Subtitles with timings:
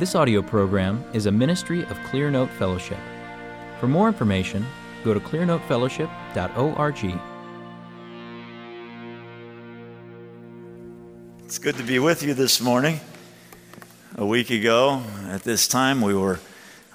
[0.00, 2.96] This audio program is a ministry of Clearnote Fellowship.
[3.80, 4.64] For more information,
[5.04, 7.20] go to clearnotefellowship.org.
[11.44, 13.00] It's good to be with you this morning.
[14.16, 16.40] A week ago, at this time, we were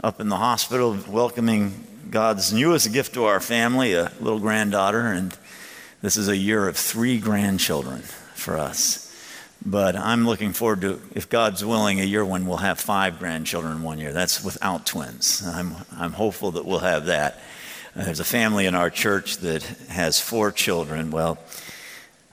[0.04, 5.38] up in the hospital welcoming God's newest gift to our family, a little granddaughter, and
[6.02, 8.02] this is a year of three grandchildren
[8.34, 9.05] for us.
[9.66, 13.82] But I'm looking forward to, if God's willing, a year when we'll have five grandchildren
[13.82, 14.14] one year.
[14.14, 15.42] That's without twins.
[15.44, 17.42] I'm, I'm hopeful that we'll have that.
[17.96, 21.10] Uh, there's a family in our church that has four children.
[21.10, 21.40] Well,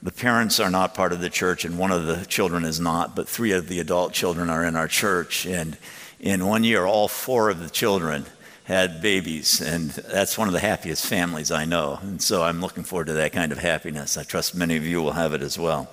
[0.03, 3.17] the parents are not part of the church, and one of the children is not,
[3.17, 5.47] but three of the adult children are in our church.
[5.47, 5.79] And
[6.21, 8.27] in one year, all four of the children
[8.65, 11.99] had babies, and that's one of the happiest families I know.
[12.03, 14.19] And so I'm looking forward to that kind of happiness.
[14.19, 15.89] I trust many of you will have it as well.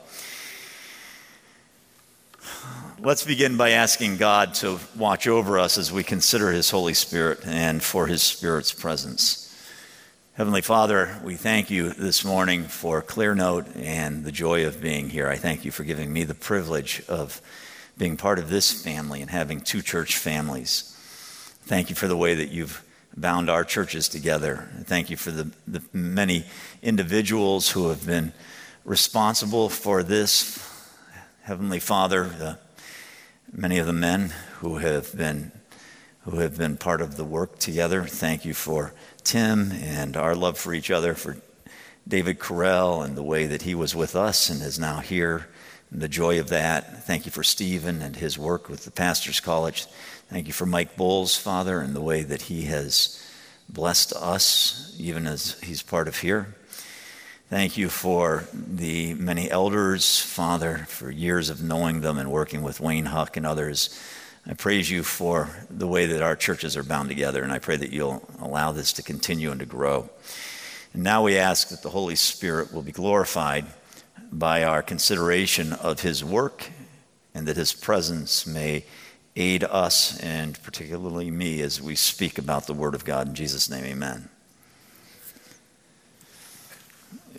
[3.01, 7.39] Let's begin by asking God to watch over us as we consider His Holy Spirit
[7.45, 9.55] and for His Spirit's presence.
[10.33, 15.29] Heavenly Father, we thank you this morning for Clearnote and the joy of being here.
[15.29, 17.41] I thank you for giving me the privilege of
[17.97, 20.93] being part of this family and having two church families.
[21.61, 22.83] Thank you for the way that you've
[23.15, 24.69] bound our churches together.
[24.83, 26.43] Thank you for the, the many
[26.81, 28.33] individuals who have been
[28.83, 30.65] responsible for this.
[31.43, 32.59] Heavenly Father, the
[33.51, 35.51] many of the men who have been
[36.23, 38.03] who have been part of the work together.
[38.03, 41.37] Thank you for Tim and our love for each other, for
[42.07, 45.47] David Carell and the way that he was with us and is now here,
[45.89, 47.05] and the joy of that.
[47.05, 49.85] Thank you for Stephen and his work with the Pastor's College.
[50.29, 53.25] Thank you for Mike Bowles, Father, and the way that he has
[53.67, 56.55] blessed us, even as he's part of here.
[57.49, 62.79] Thank you for the many elders, Father, for years of knowing them and working with
[62.79, 63.99] Wayne Huck and others.
[64.45, 67.75] I praise you for the way that our churches are bound together, and I pray
[67.75, 70.11] that you'll allow this to continue and to grow.
[70.93, 73.65] And now we ask that the Holy Spirit will be glorified
[74.31, 76.69] by our consideration of his work
[77.33, 78.85] and that his presence may
[79.35, 83.27] aid us and particularly me as we speak about the Word of God.
[83.27, 84.29] In Jesus' name, amen.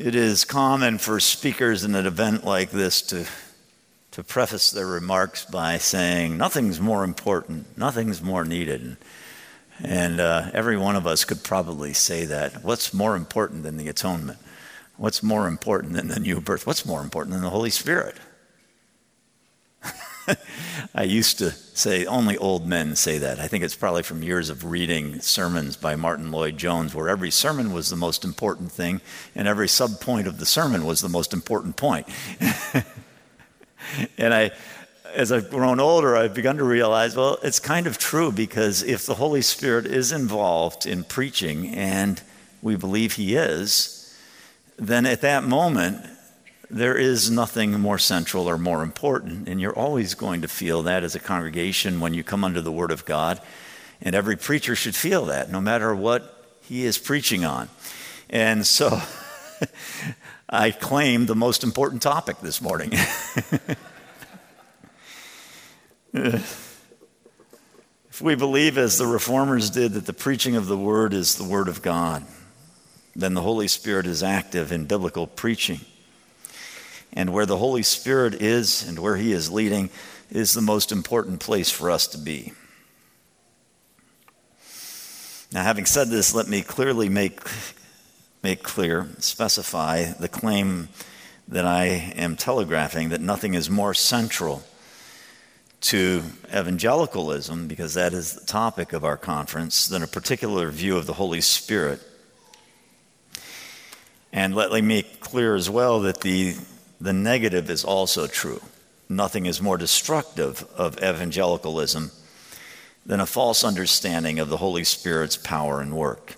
[0.01, 3.27] It is common for speakers in an event like this to,
[4.13, 8.97] to preface their remarks by saying, Nothing's more important, nothing's more needed.
[9.85, 12.65] And uh, every one of us could probably say that.
[12.65, 14.39] What's more important than the atonement?
[14.97, 16.67] What's more important than the new birth?
[16.67, 18.17] What's more important than the Holy Spirit?
[20.95, 23.39] I used to say only old men say that.
[23.39, 27.73] I think it's probably from years of reading sermons by Martyn Lloyd-Jones, where every sermon
[27.73, 29.01] was the most important thing,
[29.35, 32.07] and every subpoint of the sermon was the most important point.
[34.19, 34.51] and I,
[35.15, 39.07] as I've grown older, I've begun to realize, well, it's kind of true because if
[39.07, 42.21] the Holy Spirit is involved in preaching, and
[42.63, 43.97] we believe He is,
[44.77, 46.07] then at that moment,
[46.71, 49.49] there is nothing more central or more important.
[49.49, 52.73] And you're always going to feel that as a congregation when you come under the
[52.73, 53.41] Word of God.
[54.01, 57.69] And every preacher should feel that, no matter what he is preaching on.
[58.31, 59.03] And so
[60.49, 62.93] I claim the most important topic this morning.
[66.15, 66.81] if
[68.21, 71.69] we believe, as the reformers did, that the preaching of the Word is the Word
[71.69, 72.25] of God,
[73.17, 75.81] then the Holy Spirit is active in biblical preaching.
[77.13, 79.91] And where the Holy Spirit is and where He is leading
[80.31, 82.53] is the most important place for us to be.
[85.53, 87.41] Now, having said this, let me clearly make,
[88.43, 90.89] make clear, specify the claim
[91.49, 94.63] that I am telegraphing that nothing is more central
[95.81, 96.23] to
[96.55, 101.15] evangelicalism, because that is the topic of our conference, than a particular view of the
[101.15, 102.01] Holy Spirit.
[104.33, 106.55] And let me make clear as well that the
[107.01, 108.61] the negative is also true.
[109.09, 112.11] Nothing is more destructive of evangelicalism
[113.05, 116.37] than a false understanding of the Holy Spirit's power and work.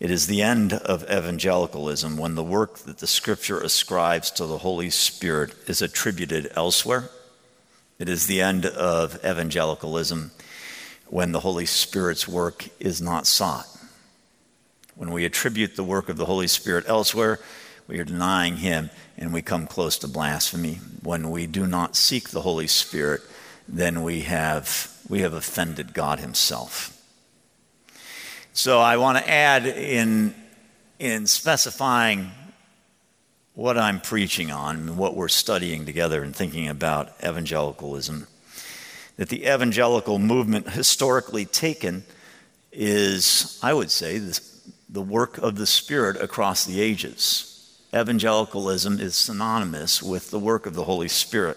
[0.00, 4.58] It is the end of evangelicalism when the work that the Scripture ascribes to the
[4.58, 7.10] Holy Spirit is attributed elsewhere.
[7.98, 10.32] It is the end of evangelicalism
[11.06, 13.66] when the Holy Spirit's work is not sought.
[14.96, 17.38] When we attribute the work of the Holy Spirit elsewhere,
[17.86, 20.80] we are denying Him and we come close to blasphemy.
[21.02, 23.22] When we do not seek the Holy Spirit,
[23.68, 26.90] then we have, we have offended God Himself.
[28.52, 30.34] So I want to add in,
[30.98, 32.30] in specifying
[33.54, 38.26] what I'm preaching on and what we're studying together and thinking about evangelicalism
[39.16, 42.04] that the evangelical movement, historically taken,
[42.72, 44.20] is, I would say,
[44.88, 47.53] the work of the Spirit across the ages.
[47.94, 51.56] Evangelicalism is synonymous with the work of the Holy Spirit.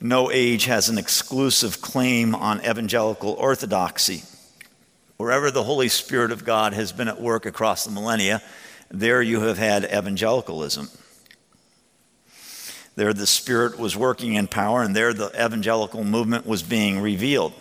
[0.00, 4.22] No age has an exclusive claim on evangelical orthodoxy.
[5.18, 8.40] Wherever the Holy Spirit of God has been at work across the millennia,
[8.90, 10.88] there you have had evangelicalism.
[12.96, 17.52] There the Spirit was working in power, and there the evangelical movement was being revealed.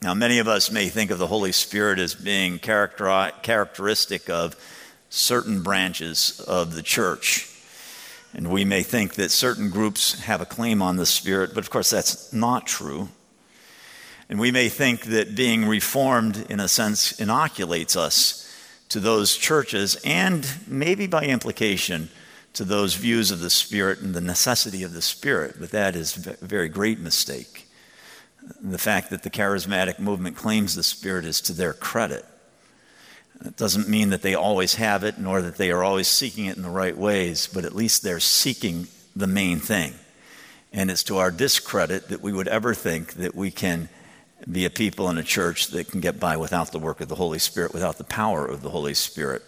[0.00, 4.56] Now, many of us may think of the Holy Spirit as being characteristic of
[5.14, 7.50] certain branches of the church.
[8.34, 11.70] And we may think that certain groups have a claim on the Spirit, but of
[11.70, 13.08] course that's not true.
[14.28, 18.40] And we may think that being reformed, in a sense, inoculates us
[18.88, 22.08] to those churches and maybe by implication
[22.54, 25.56] to those views of the Spirit and the necessity of the Spirit.
[25.60, 27.68] But that is a very great mistake.
[28.60, 32.24] The fact that the charismatic movement claims the Spirit is to their credit.
[33.44, 36.56] It doesn't mean that they always have it, nor that they are always seeking it
[36.56, 39.94] in the right ways, but at least they're seeking the main thing.
[40.72, 43.88] And it's to our discredit that we would ever think that we can
[44.50, 47.14] be a people in a church that can get by without the work of the
[47.14, 49.42] Holy Spirit, without the power of the Holy Spirit.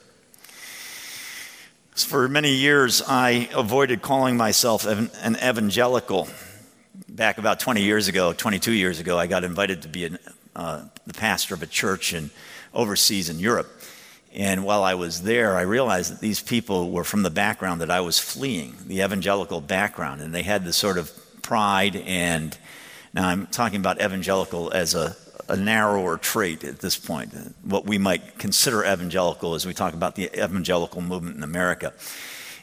[1.94, 6.28] For many years, I avoided calling myself an evangelical.
[7.08, 10.18] Back about 20 years ago, 22 years ago, I got invited to be an,
[10.54, 12.30] uh, the pastor of a church in,
[12.74, 13.75] overseas in Europe.
[14.34, 17.90] And while I was there, I realized that these people were from the background that
[17.90, 21.10] I was fleeing, the evangelical background, and they had this sort of
[21.42, 22.56] pride and
[23.16, 25.16] now I'm talking about evangelical as a,
[25.48, 27.32] a narrower trait at this point,
[27.62, 31.94] what we might consider evangelical as we talk about the evangelical movement in America.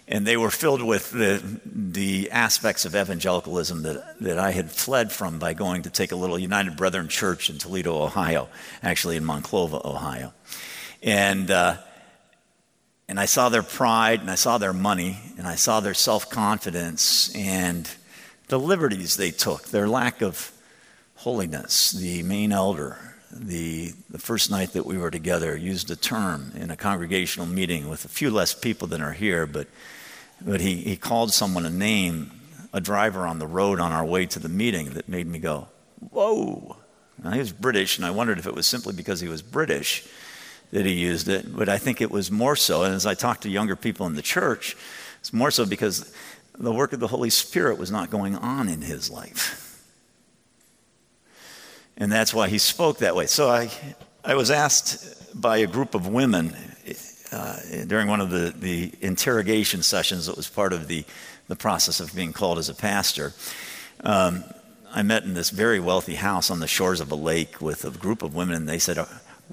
[0.08, 5.12] And they were filled with the, the aspects of evangelicalism that, that I had fled
[5.12, 8.48] from by going to take a little United Brethren church in Toledo, Ohio,
[8.84, 10.34] actually in Monclova, Ohio.
[11.04, 11.78] And, uh,
[13.10, 16.30] and I saw their pride, and I saw their money, and I saw their self
[16.30, 17.90] confidence, and
[18.48, 20.52] the liberties they took, their lack of
[21.16, 21.92] holiness.
[21.92, 22.98] The main elder,
[23.32, 27.90] the, the first night that we were together, used a term in a congregational meeting
[27.90, 29.68] with a few less people than are here, but,
[30.40, 32.32] but he, he called someone a name,
[32.72, 35.68] a driver on the road on our way to the meeting, that made me go,
[36.12, 36.78] Whoa.
[37.22, 40.08] Now, he was British, and I wondered if it was simply because he was British
[40.74, 42.84] that he used it, but I think it was more so.
[42.84, 44.76] And as I talked to younger people in the church,
[45.20, 46.12] it's more so because
[46.58, 49.86] the work of the Holy Spirit was not going on in his life.
[51.96, 53.28] And that's why he spoke that way.
[53.28, 53.70] So I,
[54.26, 56.56] I was asked by a group of women
[57.32, 61.06] uh, during one of the, the interrogation sessions that was part of the,
[61.50, 63.34] the process of being called as a pastor.
[64.00, 64.44] Um,
[64.92, 67.92] I met in this very wealthy house on the shores of a lake with a
[67.92, 68.98] group of women, and they said,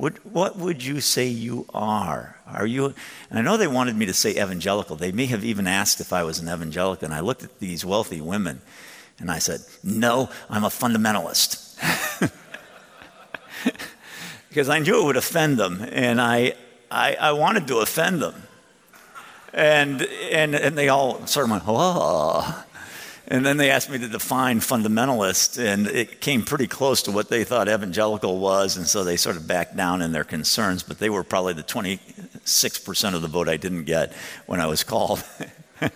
[0.00, 2.36] what, what would you say you are?
[2.46, 2.94] Are you?
[3.28, 4.96] And I know they wanted me to say evangelical.
[4.96, 7.04] They may have even asked if I was an evangelical.
[7.04, 8.62] And I looked at these wealthy women
[9.18, 11.76] and I said, No, I'm a fundamentalist.
[14.48, 15.86] because I knew it would offend them.
[15.92, 16.54] And I,
[16.90, 18.44] I, I wanted to offend them.
[19.52, 20.00] And,
[20.32, 22.64] and, and they all sort of went, Oh.
[23.30, 27.28] And then they asked me to define fundamentalist, and it came pretty close to what
[27.28, 30.98] they thought evangelical was, and so they sort of backed down in their concerns, but
[30.98, 34.12] they were probably the 26% of the vote I didn't get
[34.46, 35.22] when I was called.
[35.80, 35.92] and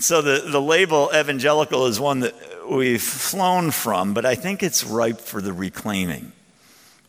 [0.00, 2.34] so the, the label evangelical is one that
[2.68, 6.32] we've flown from, but I think it's ripe for the reclaiming.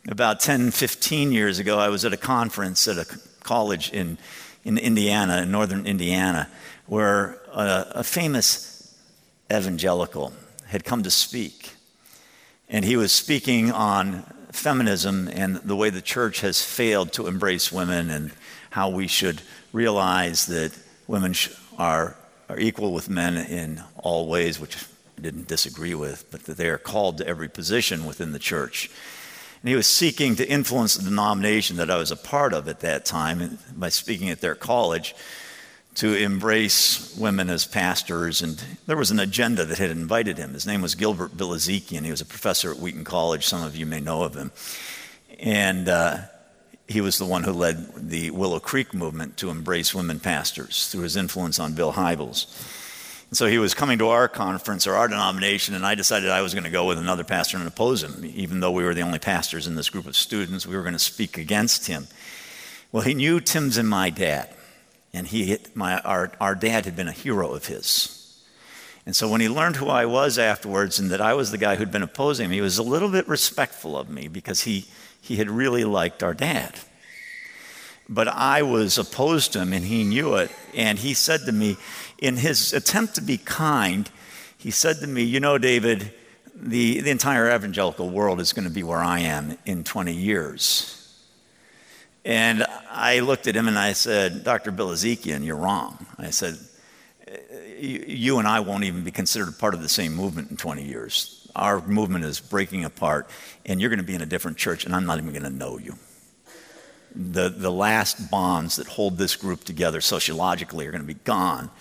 [0.08, 4.20] About 10, 15 years ago, I was at a conference at a college in,
[4.64, 6.48] in Indiana, in northern Indiana
[6.90, 8.96] where a, a famous
[9.54, 10.34] evangelical
[10.66, 11.74] had come to speak.
[12.68, 17.72] And he was speaking on feminism and the way the church has failed to embrace
[17.72, 18.32] women and
[18.72, 19.42] how we should
[19.72, 20.72] realize that
[21.08, 21.36] women
[21.78, 22.16] are,
[22.50, 26.70] are equal with men in all ways, which I didn't disagree with, but that they
[26.70, 28.90] are called to every position within the church.
[29.62, 32.80] And he was seeking to influence the denomination that I was a part of at
[32.80, 35.14] that time by speaking at their college
[36.00, 40.54] to embrace women as pastors, and there was an agenda that had invited him.
[40.54, 42.06] His name was Gilbert Bilezikian.
[42.06, 43.46] He was a professor at Wheaton College.
[43.46, 44.52] Some of you may know of him.
[45.40, 46.20] And uh,
[46.88, 51.02] he was the one who led the Willow Creek movement to embrace women pastors through
[51.02, 52.46] his influence on Bill Hybels.
[53.28, 56.44] And so he was coming to our conference or our denomination, and I decided I
[56.44, 58.24] was going to go with another pastor and oppose him.
[58.24, 60.94] Even though we were the only pastors in this group of students, we were going
[60.94, 62.08] to speak against him.
[62.94, 64.56] Well, he knew Tim's and my dad.
[65.14, 68.16] And he, my, our, our dad had been a hero of his.
[69.06, 71.76] And so when he learned who I was afterwards and that I was the guy
[71.76, 74.86] who'd been opposing him, he was a little bit respectful of me because he,
[75.20, 76.76] he had really liked our dad.
[78.08, 80.52] But I was opposed to him and he knew it.
[80.76, 81.78] And he said to me,
[82.20, 84.10] in his attempt to be kind,
[84.58, 86.12] he said to me, You know, David,
[86.56, 90.99] the, the entire evangelical world is going to be where I am in 20 years.
[92.30, 94.72] And I looked at him and I said, Dr.
[94.72, 96.06] Bilezikian, you're wrong.
[96.20, 96.60] I said,
[97.80, 101.50] You and I won't even be considered part of the same movement in 20 years.
[101.56, 103.28] Our movement is breaking apart,
[103.66, 105.50] and you're going to be in a different church, and I'm not even going to
[105.50, 105.96] know you.
[107.16, 111.72] The, the last bonds that hold this group together sociologically are going to be gone,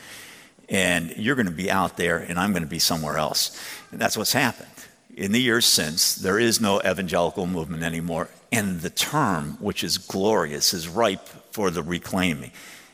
[0.70, 3.54] and you're going to be out there, and I'm going to be somewhere else.
[3.92, 4.70] And that's what's happened.
[5.14, 9.98] In the years since, there is no evangelical movement anymore, and the term, which is
[9.98, 12.52] glorious, is ripe for the reclaiming.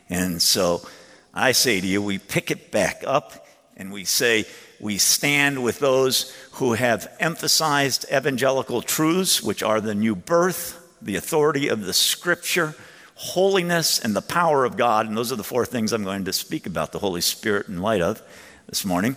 [0.09, 0.87] And so
[1.33, 3.47] I say to you, we pick it back up
[3.77, 4.47] and we say,
[4.81, 11.17] we stand with those who have emphasized evangelical truths, which are the new birth, the
[11.17, 12.75] authority of the scripture,
[13.15, 15.07] holiness, and the power of God.
[15.07, 17.81] And those are the four things I'm going to speak about the Holy Spirit in
[17.81, 18.23] light of
[18.69, 19.17] this morning.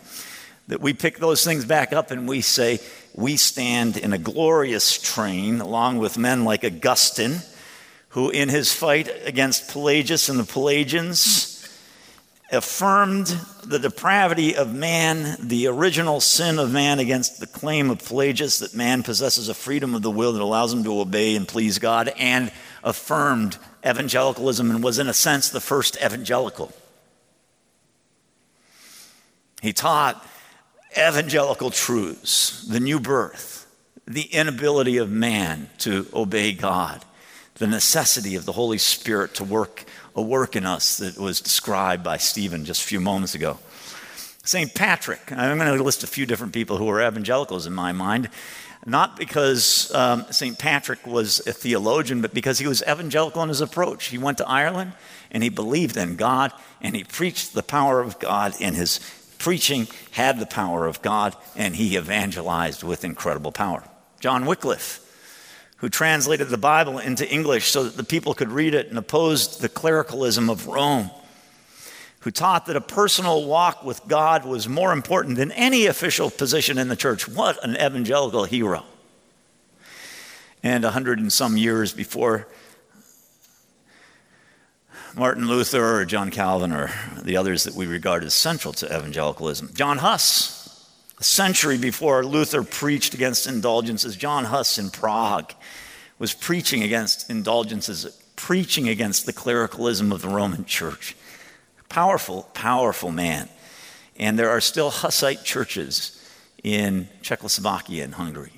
[0.67, 2.79] That we pick those things back up and we say,
[3.17, 7.41] we stand in a glorious train along with men like Augustine,
[8.09, 11.67] who, in his fight against Pelagius and the Pelagians,
[12.51, 13.25] affirmed
[13.65, 18.75] the depravity of man, the original sin of man against the claim of Pelagius that
[18.75, 22.13] man possesses a freedom of the will that allows him to obey and please God,
[22.19, 22.51] and
[22.83, 26.71] affirmed evangelicalism and was, in a sense, the first evangelical.
[29.63, 30.23] He taught
[30.95, 33.65] evangelical truths, the new birth,
[34.05, 37.03] the inability of man to obey God,
[37.55, 39.85] the necessity of the Holy Spirit to work
[40.17, 43.59] a work in us that was described by Stephen just a few moments ago.
[44.43, 44.73] St.
[44.73, 48.29] Patrick, I'm going to list a few different people who are evangelicals in my mind,
[48.85, 50.57] not because um, St.
[50.57, 54.05] Patrick was a theologian, but because he was evangelical in his approach.
[54.05, 54.93] He went to Ireland
[55.29, 56.51] and he believed in God
[56.81, 58.99] and he preached the power of God in his
[59.47, 63.81] preaching had the power of God, and he evangelized with incredible power.
[64.19, 64.99] John Wycliffe,
[65.77, 69.61] who translated the Bible into English so that the people could read it and opposed
[69.61, 71.11] the clericalism of Rome,
[72.19, 76.77] who taught that a personal walk with God was more important than any official position
[76.77, 77.25] in the church.
[77.25, 78.83] What an evangelical hero.
[80.61, 82.49] And a hundred and some years before
[85.17, 86.91] Martin Luther or John Calvin or
[87.23, 89.71] the others that we regard as central to evangelicalism.
[89.73, 95.53] John Huss, a century before Luther preached against indulgences, John Huss in Prague
[96.19, 98.05] was preaching against indulgences,
[98.35, 101.15] preaching against the clericalism of the Roman church.
[101.89, 103.49] Powerful, powerful man.
[104.19, 106.13] And there are still Hussite churches
[106.63, 108.53] in Czechoslovakia and Hungary.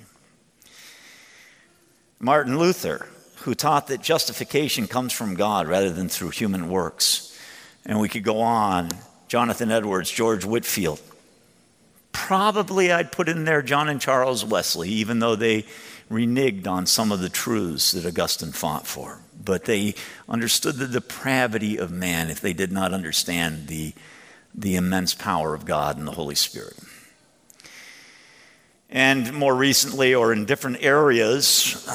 [2.19, 3.07] Martin Luther,
[3.41, 7.37] who taught that justification comes from God rather than through human works.
[7.85, 8.89] And we could go on.
[9.27, 10.99] Jonathan Edwards, George Whitefield.
[12.11, 15.65] Probably I'd put in there John and Charles Wesley, even though they
[16.09, 19.19] reneged on some of the truths that Augustine fought for.
[19.43, 19.93] But they
[20.27, 23.93] understood the depravity of man if they did not understand the,
[24.55, 26.77] the immense power of God and the Holy Spirit.
[28.89, 31.87] And more recently, or in different areas,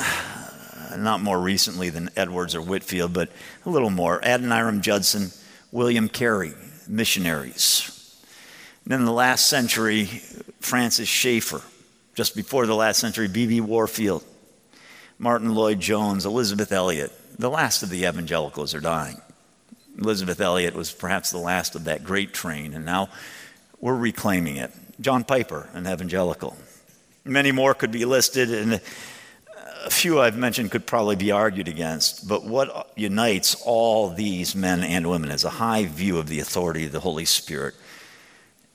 [0.90, 3.30] Uh, not more recently than Edwards or Whitefield, but
[3.64, 4.20] a little more.
[4.20, 5.30] Adoniram Judson,
[5.72, 6.52] William Carey,
[6.88, 7.90] missionaries.
[8.84, 10.06] And then in the last century,
[10.60, 11.62] Francis Schaeffer.
[12.14, 13.60] Just before the last century, B.B.
[13.60, 14.22] Warfield,
[15.18, 17.12] Martyn Lloyd-Jones, Elisabeth Elliot.
[17.38, 19.20] The last of the evangelicals are dying.
[19.98, 23.08] Elisabeth Elliot was perhaps the last of that great train, and now
[23.80, 24.72] we're reclaiming it.
[25.00, 26.56] John Piper, an evangelical.
[27.24, 28.80] Many more could be listed, and
[29.84, 34.82] a few I've mentioned could probably be argued against, but what unites all these men
[34.82, 37.74] and women is a high view of the authority of the Holy Spirit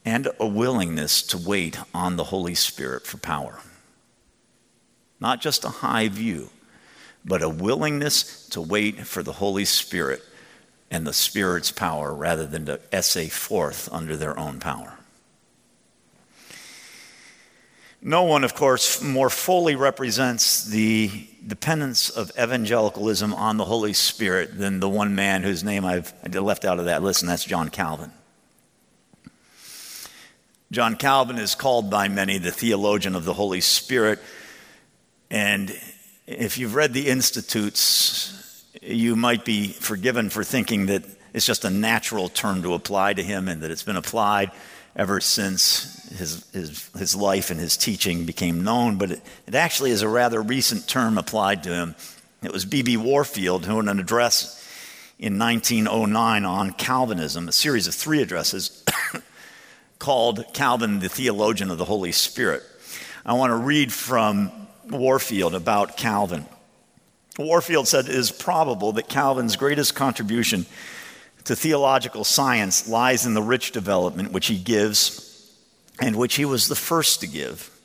[0.06, 3.60] and a willingness to wait on the Holy Spirit for power.
[5.20, 6.50] Not just a high view,
[7.26, 10.22] but a willingness to wait for the Holy Spirit
[10.90, 14.99] and the Spirit's power rather than to essay forth under their own power.
[18.02, 24.58] No one, of course, more fully represents the dependence of evangelicalism on the Holy Spirit
[24.58, 27.68] than the one man whose name I've left out of that list, and that's John
[27.68, 28.12] Calvin.
[30.72, 34.20] John Calvin is called by many the theologian of the Holy Spirit.
[35.30, 35.76] And
[36.26, 41.04] if you've read the Institutes, you might be forgiven for thinking that
[41.34, 44.52] it's just a natural term to apply to him and that it's been applied
[45.00, 49.92] ever since his, his, his life and his teaching became known, but it, it actually
[49.92, 51.96] is a rather recent term applied to him.
[52.44, 52.98] It was B.B.
[52.98, 54.58] Warfield who, in an address
[55.18, 58.84] in 1909 on Calvinism, a series of three addresses
[60.00, 62.62] called Calvin the Theologian of the Holy Spirit.
[63.26, 64.52] I want to read from
[64.90, 66.46] Warfield about Calvin.
[67.38, 70.66] Warfield said it is probable that Calvin's greatest contribution
[71.50, 75.52] to theological science lies in the rich development which he gives
[76.00, 77.76] and which he was the first to give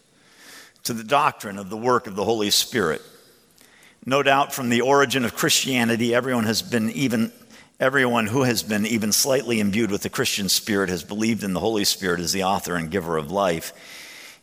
[0.83, 3.01] to the doctrine of the work of the Holy Spirit.
[4.05, 7.33] No doubt from the origin of Christianity, everyone has been even
[7.81, 11.61] everyone who has been even slightly imbued with the Christian spirit has believed in the
[11.61, 13.73] Holy Spirit as the author and giver of life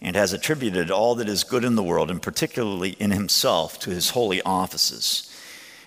[0.01, 3.91] and has attributed all that is good in the world, and particularly in himself, to
[3.91, 5.30] his holy offices.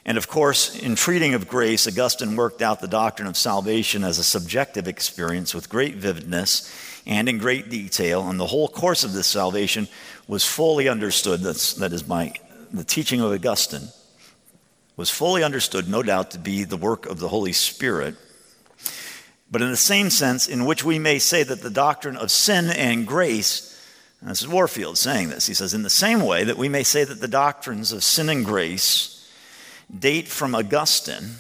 [0.07, 4.19] And of course, in treating of grace, Augustine worked out the doctrine of salvation as
[4.19, 6.71] a subjective experience with great vividness
[7.07, 9.89] and in great detail, and the whole course of this salvation
[10.27, 11.41] was fully understood.
[11.41, 13.89] That's, that is, the teaching of Augustine,
[14.97, 18.17] was fully understood, no doubt, to be the work of the Holy Spirit.
[19.51, 22.71] But in the same sense in which we may say that the doctrine of sin
[22.71, 23.71] and grace
[24.25, 25.47] and this is Warfield saying this.
[25.47, 28.31] He says, in the same way that we may say that the doctrines of sin
[28.31, 29.14] and grace
[29.97, 31.31] date from Augustine,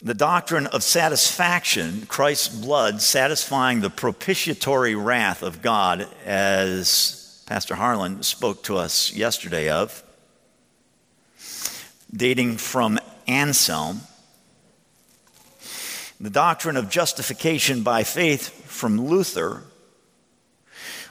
[0.00, 8.22] the doctrine of satisfaction, Christ's blood satisfying the propitiatory wrath of God, as Pastor Harlan
[8.22, 10.02] spoke to us yesterday of,
[12.14, 14.02] dating from Anselm,
[16.20, 19.62] the doctrine of justification by faith from Luther,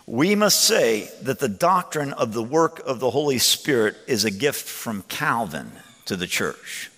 [0.08, 4.32] we must say that the doctrine of the work of the Holy Spirit is a
[4.32, 5.70] gift from Calvin
[6.06, 6.90] to the church.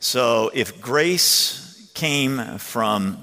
[0.00, 3.22] So if grace came from,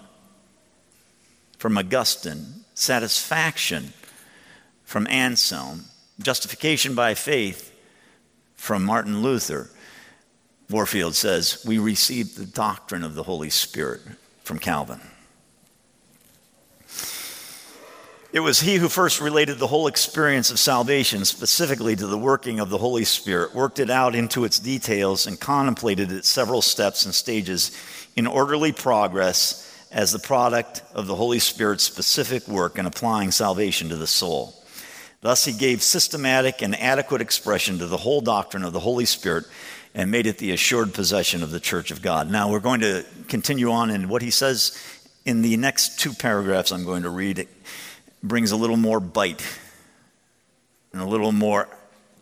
[1.57, 3.92] from Augustine, satisfaction
[4.86, 5.84] from Anselm,
[6.22, 7.77] justification by faith
[8.55, 9.70] from Martin Luther,
[10.70, 14.00] Warfield says, we received the doctrine of the Holy Spirit
[14.46, 15.01] from Calvin.
[18.33, 22.61] It was he who first related the whole experience of salvation specifically to the working
[22.61, 27.03] of the Holy Spirit, worked it out into its details, and contemplated its several steps
[27.03, 27.77] and stages
[28.15, 33.89] in orderly progress as the product of the Holy Spirit's specific work in applying salvation
[33.89, 34.55] to the soul.
[35.20, 39.44] Thus, he gave systematic and adequate expression to the whole doctrine of the Holy Spirit
[39.94, 42.31] and made it the assured possession of the church of God.
[42.31, 44.81] Now, we're going to continue on in what he says
[45.25, 47.46] in the next two paragraphs I'm going to read
[48.24, 49.44] brings a little more bite
[50.94, 51.68] and a little more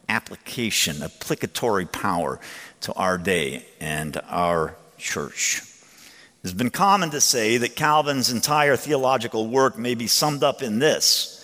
[0.08, 2.40] application, applicatory power
[2.82, 5.62] to our day and our church.
[6.44, 10.80] It's been common to say that Calvin's entire theological work may be summed up in
[10.80, 11.36] this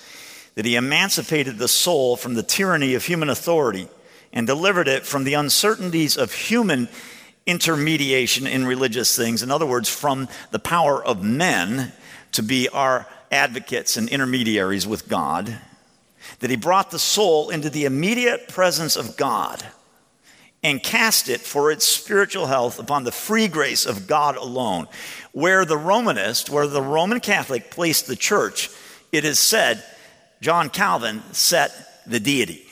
[0.56, 3.90] that he emancipated the soul from the tyranny of human authority
[4.32, 6.88] and delivered it from the uncertainties of human
[7.46, 9.44] intermediation in religious things.
[9.44, 11.92] In other words, from the power of men
[12.32, 15.60] to be our advocates and intermediaries with God,
[16.40, 19.64] that he brought the soul into the immediate presence of God
[20.64, 24.88] and cast it for its spiritual health upon the free grace of God alone.
[25.32, 28.72] Where the Romanist, where the Roman Catholic placed the church,
[29.12, 29.84] it is said
[30.42, 31.72] John Calvin set
[32.08, 32.65] the deity.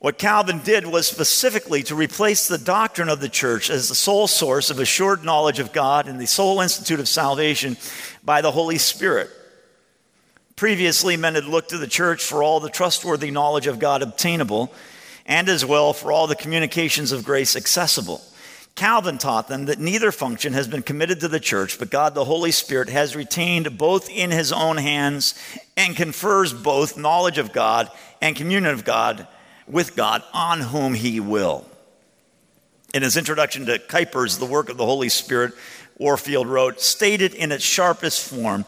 [0.00, 4.28] What Calvin did was specifically to replace the doctrine of the church as the sole
[4.28, 7.76] source of assured knowledge of God and the sole institute of salvation
[8.22, 9.28] by the Holy Spirit.
[10.54, 14.72] Previously, men had looked to the church for all the trustworthy knowledge of God obtainable,
[15.26, 18.22] and as well for all the communications of grace accessible.
[18.76, 22.24] Calvin taught them that neither function has been committed to the church, but God the
[22.24, 25.34] Holy Spirit has retained both in his own hands
[25.76, 29.26] and confers both knowledge of God and communion of God
[29.68, 31.64] with God on whom he will.
[32.94, 35.52] In his introduction to Kuyper's The Work of the Holy Spirit,
[35.98, 38.64] Warfield wrote, stated in its sharpest form,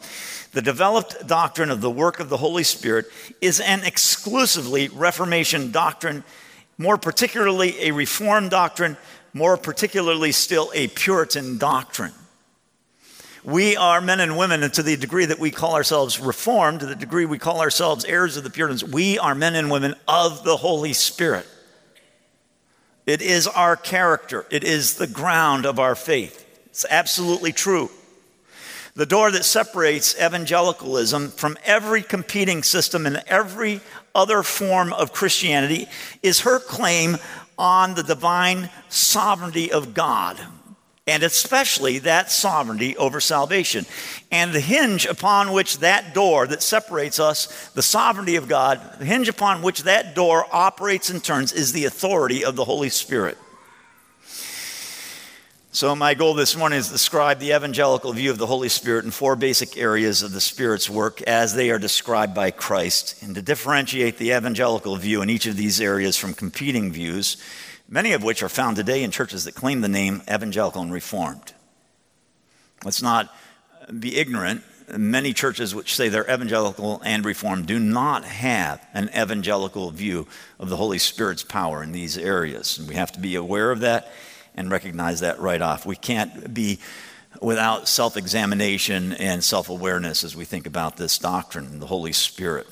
[0.53, 3.05] the developed doctrine of the work of the Holy Spirit
[3.39, 6.23] is an exclusively Reformation doctrine,
[6.77, 8.97] more particularly a Reformed doctrine,
[9.33, 12.11] more particularly still a Puritan doctrine.
[13.43, 16.85] We are men and women, and to the degree that we call ourselves reformed, to
[16.85, 20.43] the degree we call ourselves heirs of the Puritans, we are men and women of
[20.43, 21.47] the Holy Spirit.
[23.07, 26.45] It is our character, it is the ground of our faith.
[26.67, 27.89] It's absolutely true.
[28.93, 33.81] The door that separates evangelicalism from every competing system and every
[34.13, 35.87] other form of Christianity
[36.21, 37.17] is her claim
[37.57, 40.39] on the divine sovereignty of God
[41.07, 43.85] and especially that sovereignty over salvation.
[44.31, 49.05] And the hinge upon which that door that separates us, the sovereignty of God, the
[49.05, 53.37] hinge upon which that door operates and turns is the authority of the Holy Spirit.
[55.73, 59.05] So, my goal this morning is to describe the evangelical view of the Holy Spirit
[59.05, 63.33] in four basic areas of the Spirit's work as they are described by Christ, and
[63.35, 67.37] to differentiate the evangelical view in each of these areas from competing views
[67.91, 71.53] many of which are found today in churches that claim the name evangelical and reformed.
[72.83, 73.31] Let's not
[73.99, 74.63] be ignorant.
[74.97, 80.27] Many churches which say they're evangelical and reformed do not have an evangelical view
[80.59, 82.79] of the Holy Spirit's power in these areas.
[82.79, 84.11] And we have to be aware of that
[84.55, 85.85] and recognize that right off.
[85.85, 86.79] We can't be
[87.41, 92.67] without self examination and self awareness as we think about this doctrine, the Holy Spirit.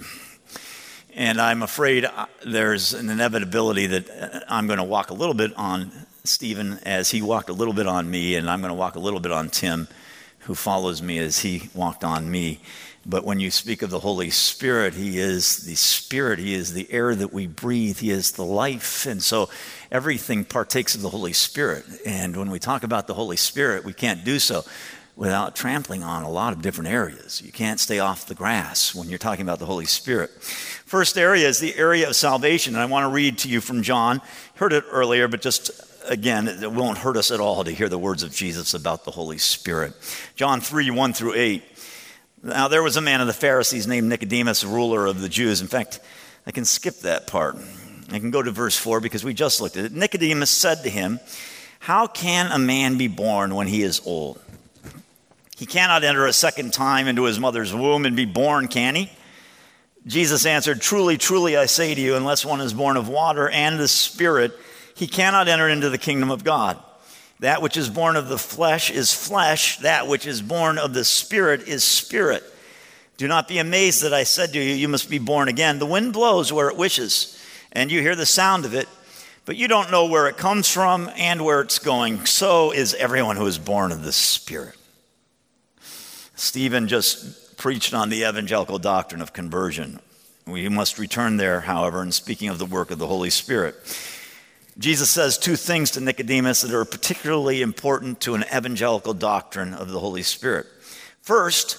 [1.15, 5.33] And I'm afraid uh, there's an inevitability that uh, I'm going to walk a little
[5.33, 5.91] bit on
[6.23, 8.99] Stephen as he walked a little bit on me, and I'm going to walk a
[8.99, 9.87] little bit on Tim,
[10.39, 12.59] who follows me as he walked on me.
[13.05, 16.91] But when you speak of the Holy Spirit, He is the Spirit, He is the
[16.91, 19.05] air that we breathe, He is the life.
[19.05, 19.49] And so
[19.91, 21.85] everything partakes of the Holy Spirit.
[22.05, 24.63] And when we talk about the Holy Spirit, we can't do so
[25.15, 27.41] without trampling on a lot of different areas.
[27.41, 30.31] You can't stay off the grass when you're talking about the Holy Spirit.
[30.89, 32.73] First area is the area of salvation.
[32.73, 34.21] And I want to read to you from John.
[34.55, 35.69] Heard it earlier, but just
[36.09, 39.11] again, it won't hurt us at all to hear the words of Jesus about the
[39.11, 39.93] Holy Spirit.
[40.35, 41.63] John 3 1 through 8.
[42.41, 45.61] Now, there was a man of the Pharisees named Nicodemus, ruler of the Jews.
[45.61, 45.99] In fact,
[46.47, 47.57] I can skip that part.
[48.11, 49.91] I can go to verse 4 because we just looked at it.
[49.91, 51.19] Nicodemus said to him,
[51.77, 54.41] How can a man be born when he is old?
[55.55, 59.11] He cannot enter a second time into his mother's womb and be born, can he?
[60.09, 63.79] Jesus answered, Truly, truly, I say to you, unless one is born of water and
[63.79, 64.51] the Spirit,
[64.95, 66.79] he cannot enter into the kingdom of God.
[67.41, 71.05] That which is born of the flesh is flesh, that which is born of the
[71.05, 72.43] Spirit is spirit.
[73.17, 75.77] Do not be amazed that I said to you, You must be born again.
[75.77, 77.39] The wind blows where it wishes,
[77.71, 78.89] and you hear the sound of it,
[79.45, 82.25] but you don't know where it comes from and where it's going.
[82.25, 84.75] So is everyone who is born of the Spirit.
[86.35, 89.99] Stephen just preached on the evangelical doctrine of conversion.
[90.47, 93.75] We must return there, however, in speaking of the work of the Holy Spirit.
[94.79, 99.89] Jesus says two things to Nicodemus that are particularly important to an evangelical doctrine of
[99.89, 100.67] the Holy Spirit.
[101.21, 101.77] First,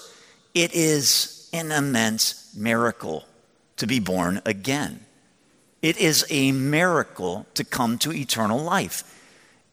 [0.55, 3.25] it is an immense miracle
[3.79, 5.01] to be born again.
[5.81, 9.03] It is a miracle to come to eternal life.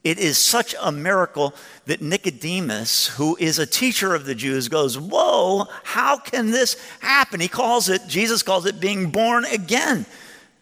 [0.03, 1.53] It is such a miracle
[1.85, 7.39] that Nicodemus, who is a teacher of the Jews, goes, Whoa, how can this happen?
[7.39, 10.05] He calls it, Jesus calls it being born again.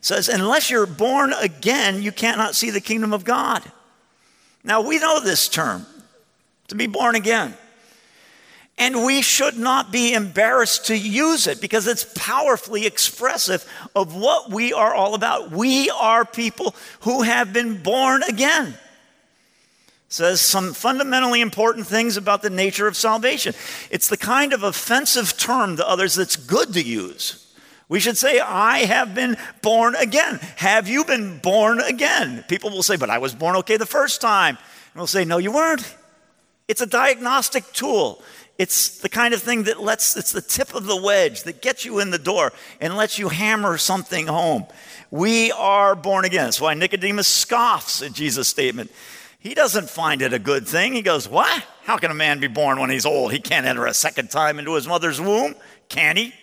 [0.02, 3.64] Says, unless you're born again, you cannot see the kingdom of God.
[4.64, 5.86] Now, we know this term,
[6.68, 7.56] to be born again.
[8.78, 14.52] And we should not be embarrassed to use it because it's powerfully expressive of what
[14.52, 15.50] we are all about.
[15.50, 18.78] We are people who have been born again
[20.16, 23.54] says some fundamentally important things about the nature of salvation.
[23.92, 27.42] It's the kind of offensive term to others that's good to use.
[27.88, 30.40] We should say, I have been born again.
[30.56, 32.44] Have you been born again?
[32.48, 34.58] People will say, but I was born okay the first time.
[34.58, 35.96] And we'll say, no, you weren't.
[36.68, 38.24] It's a diagnostic tool.
[38.58, 41.84] It's the kind of thing that lets, it's the tip of the wedge that gets
[41.84, 44.66] you in the door and lets you hammer something home.
[45.12, 46.46] We are born again.
[46.46, 48.92] That's why Nicodemus scoffs at Jesus' statement.
[49.46, 50.94] He doesn't find it a good thing.
[50.94, 51.64] He goes, What?
[51.84, 53.32] How can a man be born when he's old?
[53.32, 55.54] He can't enter a second time into his mother's womb,
[55.88, 56.34] can he?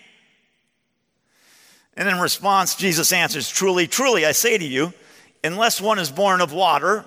[1.95, 4.95] And in response, Jesus answers, Truly, truly, I say to you,
[5.43, 7.05] unless one is born of water,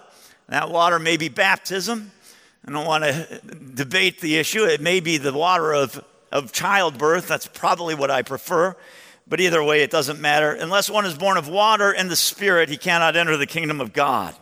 [0.49, 2.12] that water may be baptism.
[2.67, 3.39] I don't want to
[3.73, 4.65] debate the issue.
[4.65, 7.29] It may be the water of, of childbirth.
[7.29, 8.75] That's probably what I prefer.
[9.29, 10.51] But either way, it doesn't matter.
[10.51, 13.93] Unless one is born of water and the Spirit, he cannot enter the kingdom of
[13.93, 14.36] God.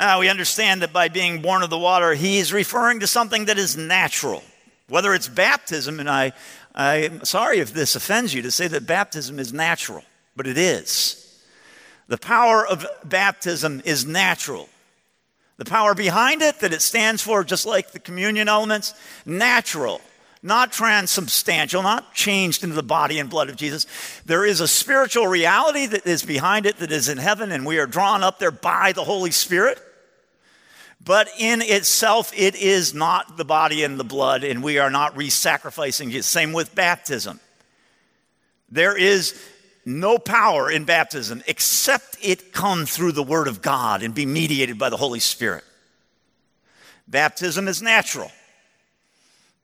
[0.00, 3.58] Uh, we understand that by being born of the water, he's referring to something that
[3.58, 4.42] is natural,
[4.88, 6.00] whether it's baptism.
[6.00, 6.32] And I,
[6.74, 10.02] I'm sorry if this offends you to say that baptism is natural,
[10.34, 11.38] but it is.
[12.08, 14.70] The power of baptism is natural.
[15.58, 18.94] The power behind it, that it stands for, just like the communion elements,
[19.26, 20.00] natural,
[20.42, 23.84] not transubstantial, not changed into the body and blood of Jesus.
[24.24, 27.78] There is a spiritual reality that is behind it that is in heaven, and we
[27.78, 29.78] are drawn up there by the Holy Spirit.
[31.02, 35.16] But in itself, it is not the body and the blood, and we are not
[35.16, 36.24] re sacrificing it.
[36.24, 37.40] Same with baptism.
[38.70, 39.40] There is
[39.84, 44.78] no power in baptism except it come through the Word of God and be mediated
[44.78, 45.64] by the Holy Spirit.
[47.08, 48.30] Baptism is natural.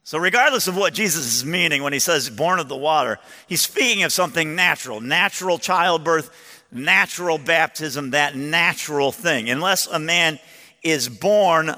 [0.03, 3.19] So, regardless of what Jesus is meaning when he says born of the water,
[3.49, 6.31] he's speaking of something natural natural childbirth,
[6.73, 9.51] natural baptism, that natural thing.
[9.51, 10.39] Unless a man
[10.83, 11.75] is born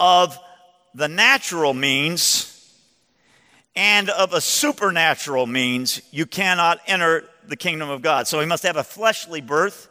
[0.00, 0.38] of
[0.94, 2.54] the natural means
[3.76, 8.26] and of a supernatural means, you cannot enter the kingdom of God.
[8.26, 9.88] So, he must have a fleshly birth,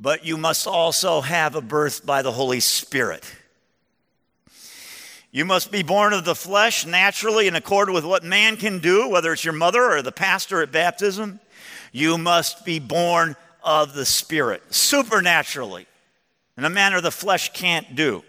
[0.00, 3.24] but you must also have a birth by the Holy Spirit.
[5.30, 9.08] You must be born of the flesh naturally in accord with what man can do,
[9.08, 11.38] whether it's your mother or the pastor at baptism.
[11.92, 15.86] You must be born of the Spirit, supernaturally,
[16.60, 18.22] in a manner the flesh can't do.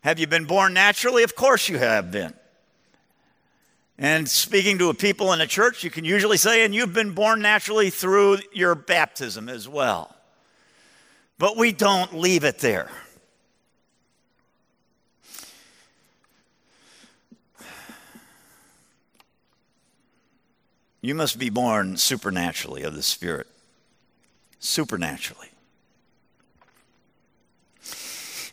[0.00, 1.22] Have you been born naturally?
[1.22, 2.32] Of course you have been.
[3.98, 7.12] And speaking to a people in a church, you can usually say, and you've been
[7.12, 10.16] born naturally through your baptism as well.
[11.36, 12.90] But we don't leave it there.
[21.02, 23.46] You must be born supernaturally of the Spirit.
[24.58, 25.50] Supernaturally.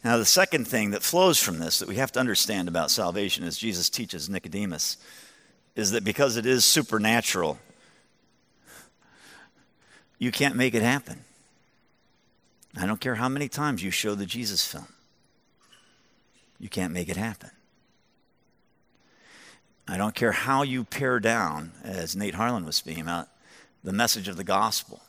[0.03, 3.43] Now, the second thing that flows from this that we have to understand about salvation,
[3.43, 4.97] as Jesus teaches Nicodemus,
[5.75, 7.59] is that because it is supernatural,
[10.17, 11.23] you can't make it happen.
[12.75, 14.87] I don't care how many times you show the Jesus film,
[16.59, 17.51] you can't make it happen.
[19.87, 23.27] I don't care how you pare down, as Nate Harlan was speaking about,
[23.83, 25.01] the message of the gospel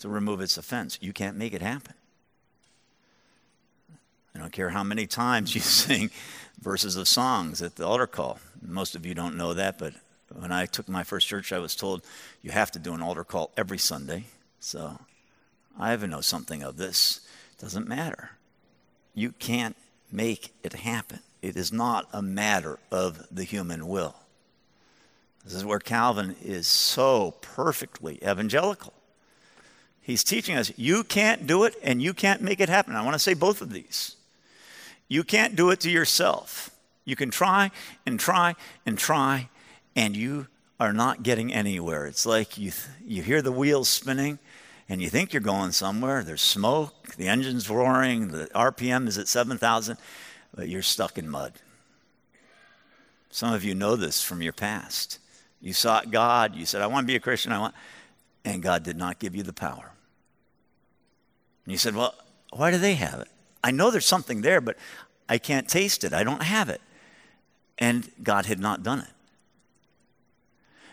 [0.00, 0.98] to remove its offense.
[1.00, 1.94] You can't make it happen.
[4.34, 6.10] I don't care how many times you sing
[6.60, 8.38] verses of songs at the altar call.
[8.62, 9.94] Most of you don't know that, but
[10.34, 12.02] when I took my first church, I was told
[12.42, 14.24] you have to do an altar call every Sunday.
[14.60, 14.98] So
[15.78, 17.20] I even know something of this.
[17.58, 18.30] It doesn't matter.
[19.14, 19.76] You can't
[20.12, 21.20] make it happen.
[21.42, 24.14] It is not a matter of the human will.
[25.44, 28.92] This is where Calvin is so perfectly evangelical.
[30.00, 32.94] He's teaching us you can't do it and you can't make it happen.
[32.94, 34.16] I want to say both of these.
[35.10, 36.70] You can't do it to yourself.
[37.04, 37.72] You can try
[38.06, 38.54] and try
[38.86, 39.48] and try,
[39.96, 40.46] and you
[40.78, 42.06] are not getting anywhere.
[42.06, 42.70] It's like you,
[43.04, 44.38] you hear the wheels spinning
[44.88, 46.22] and you think you're going somewhere.
[46.22, 49.98] There's smoke, the engine's roaring, the RPM is at 7,000
[50.54, 51.54] but you're stuck in mud.
[53.30, 55.18] Some of you know this from your past.
[55.60, 57.74] You sought God, you said, I want to be a Christian, I want,
[58.44, 59.92] and God did not give you the power.
[61.64, 62.14] And you said, Well,
[62.52, 63.29] why do they have it?
[63.62, 64.76] I know there's something there, but
[65.28, 66.12] I can't taste it.
[66.12, 66.80] I don't have it.
[67.78, 69.08] And God had not done it.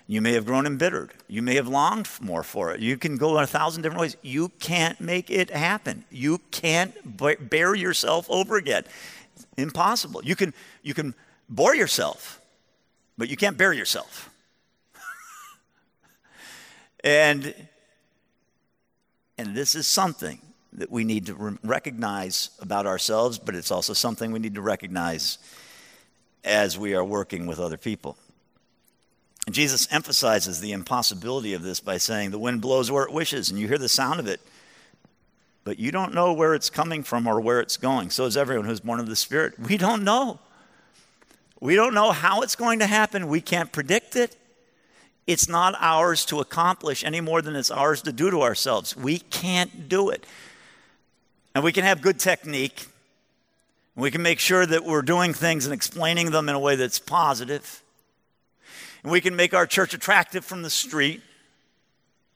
[0.09, 1.11] You may have grown embittered.
[1.27, 2.79] You may have longed more for it.
[2.79, 4.15] You can go a thousand different ways.
[4.21, 6.05] You can't make it happen.
[6.09, 6.93] You can't
[7.49, 8.85] bear yourself over again.
[9.57, 10.23] Impossible.
[10.23, 11.13] You can, you can
[11.49, 12.41] bore yourself,
[13.17, 14.29] but you can't bear yourself.
[17.03, 17.53] and,
[19.37, 20.39] and this is something
[20.77, 24.61] that we need to re- recognize about ourselves, but it's also something we need to
[24.61, 25.39] recognize
[26.43, 28.15] as we are working with other people.
[29.47, 33.49] And Jesus emphasizes the impossibility of this by saying, The wind blows where it wishes,
[33.49, 34.39] and you hear the sound of it,
[35.63, 38.11] but you don't know where it's coming from or where it's going.
[38.11, 39.59] So is everyone who's born of the Spirit.
[39.59, 40.39] We don't know.
[41.59, 43.27] We don't know how it's going to happen.
[43.27, 44.35] We can't predict it.
[45.25, 48.95] It's not ours to accomplish any more than it's ours to do to ourselves.
[48.95, 50.25] We can't do it.
[51.57, 52.85] And we can have good technique.
[53.95, 56.99] We can make sure that we're doing things and explaining them in a way that's
[56.99, 57.81] positive.
[59.01, 61.23] And we can make our church attractive from the street.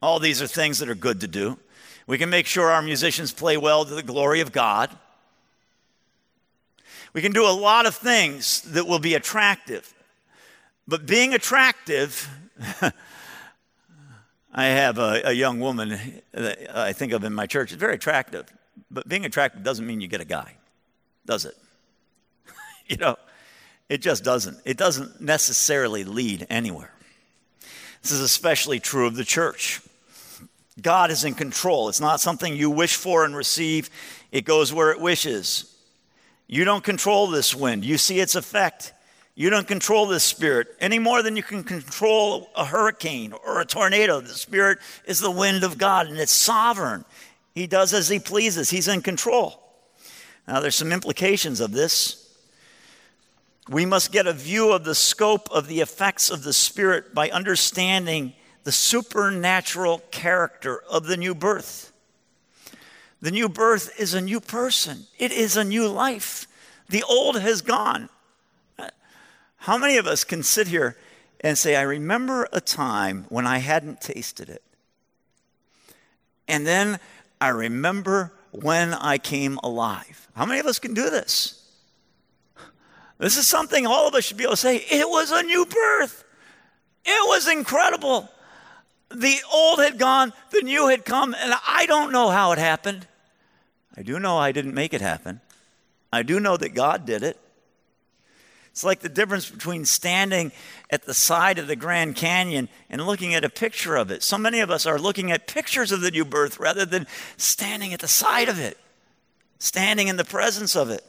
[0.02, 1.60] All these are things that are good to do.
[2.08, 4.90] We can make sure our musicians play well to the glory of God.
[7.14, 9.94] We can do a lot of things that will be attractive.
[10.88, 12.28] But being attractive,
[14.52, 17.72] I have a, a, young woman that I think of in my church.
[17.72, 18.52] It's very attractive.
[18.90, 20.56] But being attractive doesn't mean you get a guy,
[21.26, 21.56] does it?
[22.88, 23.18] you know,
[23.90, 24.58] it just doesn't.
[24.66, 26.94] It doesn't necessarily lead anywhere.
[28.02, 29.82] This is especially true of the church.
[30.82, 31.90] God is in control.
[31.90, 33.90] It's not something you wish for and receive,
[34.32, 35.76] it goes where it wishes.
[36.48, 38.94] You don't control this wind, you see its effect.
[39.34, 43.66] You don't control this spirit any more than you can control a hurricane or a
[43.66, 44.20] tornado.
[44.20, 47.06] The spirit is the wind of God and it's sovereign.
[47.54, 49.62] He does as he pleases, he's in control.
[50.48, 52.18] Now, there's some implications of this.
[53.70, 57.30] We must get a view of the scope of the effects of the Spirit by
[57.30, 58.34] understanding
[58.64, 61.92] the supernatural character of the new birth.
[63.22, 66.48] The new birth is a new person, it is a new life.
[66.90, 68.10] The old has gone.
[69.58, 70.98] How many of us can sit here
[71.40, 74.64] and say, I remember a time when I hadn't tasted it?
[76.48, 77.00] And then
[77.42, 80.30] I remember when I came alive.
[80.36, 81.58] How many of us can do this?
[83.18, 84.78] This is something all of us should be able to say.
[84.78, 86.24] It was a new birth.
[87.04, 88.30] It was incredible.
[89.10, 93.08] The old had gone, the new had come, and I don't know how it happened.
[93.98, 95.42] I do know I didn't make it happen.
[96.14, 97.40] I do know that God did it.
[98.72, 100.54] It's like the difference between standing
[100.90, 104.24] at the side of the Grand Canyon and looking at a picture of it.
[104.24, 107.06] So many of us are looking at pictures of the new birth rather than
[107.36, 108.78] standing at the side of it,
[109.60, 111.04] standing in the presence of it.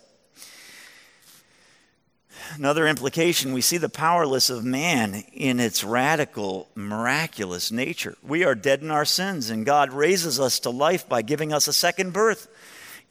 [2.56, 8.16] Another implication, we see the powerless of man in its radical, miraculous nature.
[8.22, 11.68] We are dead in our sins, and God raises us to life by giving us
[11.68, 12.48] a second birth.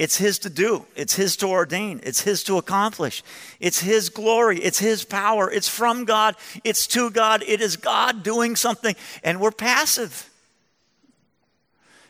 [0.01, 3.21] It's His to do, it's His to ordain, it's His to accomplish.
[3.59, 8.23] It's His glory, it's His power, it's from God, it's to God, it is God
[8.23, 10.27] doing something, and we're passive.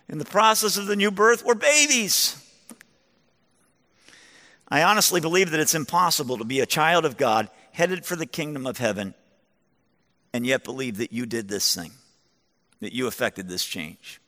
[0.08, 2.42] In the process of the new birth, we're babies.
[4.70, 8.26] I honestly believe that it's impossible to be a child of God headed for the
[8.26, 9.16] kingdom of heaven
[10.32, 11.92] and yet believe that you did this thing,
[12.80, 14.22] that you affected this change.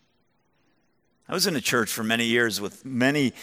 [1.28, 3.34] I was in a church for many years with many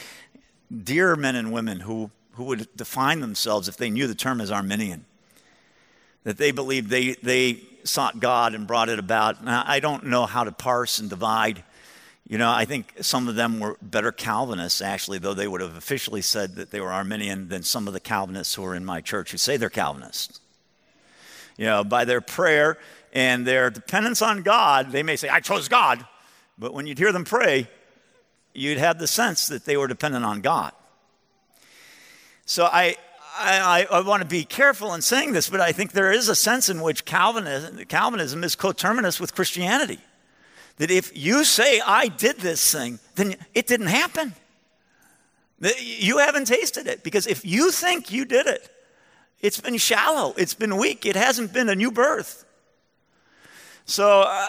[0.85, 4.51] dear men and women who, who would define themselves, if they knew the term, as
[4.51, 5.05] Arminian.
[6.25, 9.43] That they believed they, they sought God and brought it about.
[9.43, 11.65] Now, I don't know how to parse and divide
[12.31, 15.75] you know, I think some of them were better Calvinists, actually, though they would have
[15.75, 19.01] officially said that they were Arminian than some of the Calvinists who are in my
[19.01, 20.39] church who say they're Calvinists.
[21.59, 22.79] You know, by their prayer
[23.13, 26.07] and their dependence on God, they may say, I chose God.
[26.61, 27.69] But when you'd hear them pray,
[28.55, 30.73] you'd have the sense that they were dependent on God.
[32.45, 32.97] So I,
[33.39, 36.35] I, I, want to be careful in saying this, but I think there is a
[36.35, 39.99] sense in which Calvinism, Calvinism is coterminous with Christianity
[40.77, 44.35] that if you say, I did this thing, then it didn't happen.
[45.79, 48.69] You haven't tasted it because if you think you did it,
[49.41, 52.45] it's been shallow, it's been weak, it hasn't been a new birth.
[53.87, 54.49] So uh,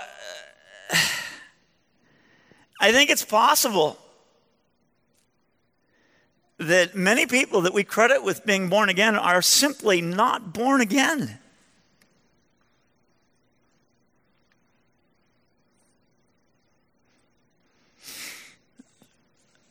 [2.82, 4.00] I think it's possible
[6.58, 11.38] that many people that we credit with being born again are simply not born again.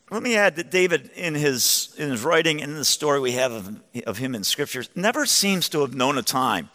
[0.08, 3.52] Let me add that David, in his, in his writing, in the story we have
[3.52, 6.70] of, of him in scriptures, never seems to have known a time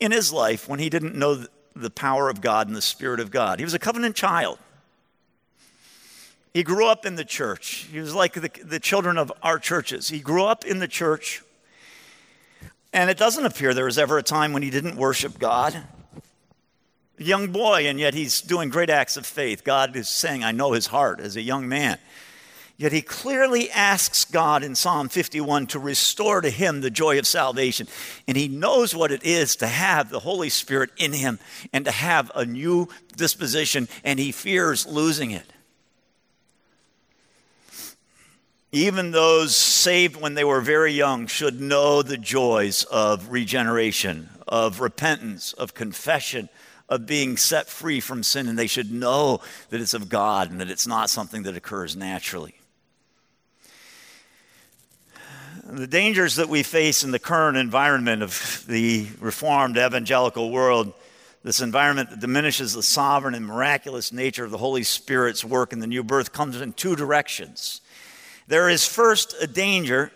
[0.00, 3.30] in his life when he didn't know the power of God and the Spirit of
[3.30, 3.58] God.
[3.58, 4.58] He was a covenant child.
[6.56, 7.86] He grew up in the church.
[7.92, 10.08] He was like the, the children of our churches.
[10.08, 11.42] He grew up in the church.
[12.94, 15.76] And it doesn't appear there was ever a time when he didn't worship God.
[17.18, 19.64] A young boy, and yet he's doing great acts of faith.
[19.64, 21.98] God is saying, I know his heart as a young man.
[22.78, 27.26] Yet he clearly asks God in Psalm 51 to restore to him the joy of
[27.26, 27.86] salvation.
[28.26, 31.38] And he knows what it is to have the Holy Spirit in him
[31.74, 35.52] and to have a new disposition, and he fears losing it.
[38.72, 44.80] Even those saved when they were very young should know the joys of regeneration, of
[44.80, 46.48] repentance, of confession,
[46.88, 50.60] of being set free from sin, and they should know that it's of God and
[50.60, 52.54] that it's not something that occurs naturally.
[55.68, 60.92] the dangers that we face in the current environment of the reformed evangelical world,
[61.42, 65.80] this environment that diminishes the sovereign and miraculous nature of the Holy Spirit's work in
[65.80, 67.80] the new birth, comes in two directions.
[68.46, 70.12] There is first a danger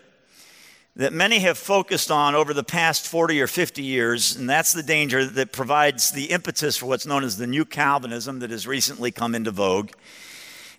[0.95, 4.83] that many have focused on over the past 40 or 50 years, and that's the
[4.83, 9.11] danger that provides the impetus for what's known as the new Calvinism that has recently
[9.11, 9.91] come into vogue.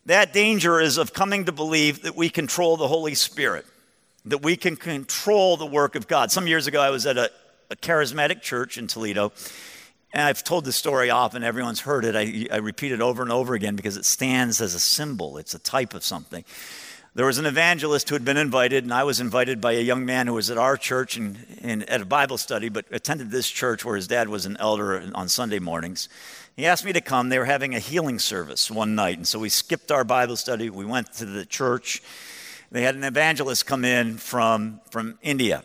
[0.07, 3.67] That danger is of coming to believe that we control the Holy Spirit
[4.25, 6.31] that we can control the work of God.
[6.31, 7.31] Some years ago, I was at a,
[7.71, 9.33] a charismatic church in Toledo,
[10.13, 11.43] and I've told this story often.
[11.43, 12.15] Everyone's heard it.
[12.15, 15.55] I, I repeat it over and over again because it stands as a symbol, it's
[15.55, 16.45] a type of something.
[17.15, 20.07] There was an evangelist who had been invited, and I was invited by a young
[20.07, 23.49] man who was at our church and, and at a Bible study, but attended this
[23.49, 26.09] church where his dad was an elder on Sunday mornings.
[26.57, 27.29] He asked me to come.
[27.29, 30.71] They were having a healing service one night, and so we skipped our Bible study.
[30.71, 32.03] We went to the church
[32.73, 35.63] they had an evangelist come in from, from India.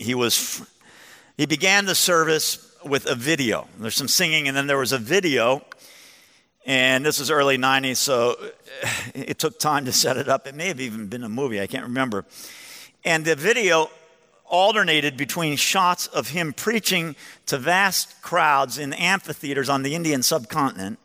[0.00, 0.66] He was
[1.36, 3.68] he began the service with a video.
[3.78, 5.62] There's some singing, and then there was a video.
[6.66, 8.36] And this was early 90s, so
[9.14, 10.46] it took time to set it up.
[10.46, 12.24] It may have even been a movie, I can't remember.
[13.04, 13.90] And the video
[14.44, 20.98] alternated between shots of him preaching to vast crowds in amphitheaters on the Indian subcontinent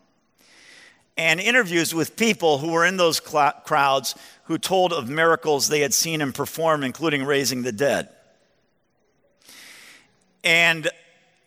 [1.20, 5.82] and interviews with people who were in those cl- crowds who told of miracles they
[5.82, 8.08] had seen him perform, including raising the dead.
[10.44, 10.88] And,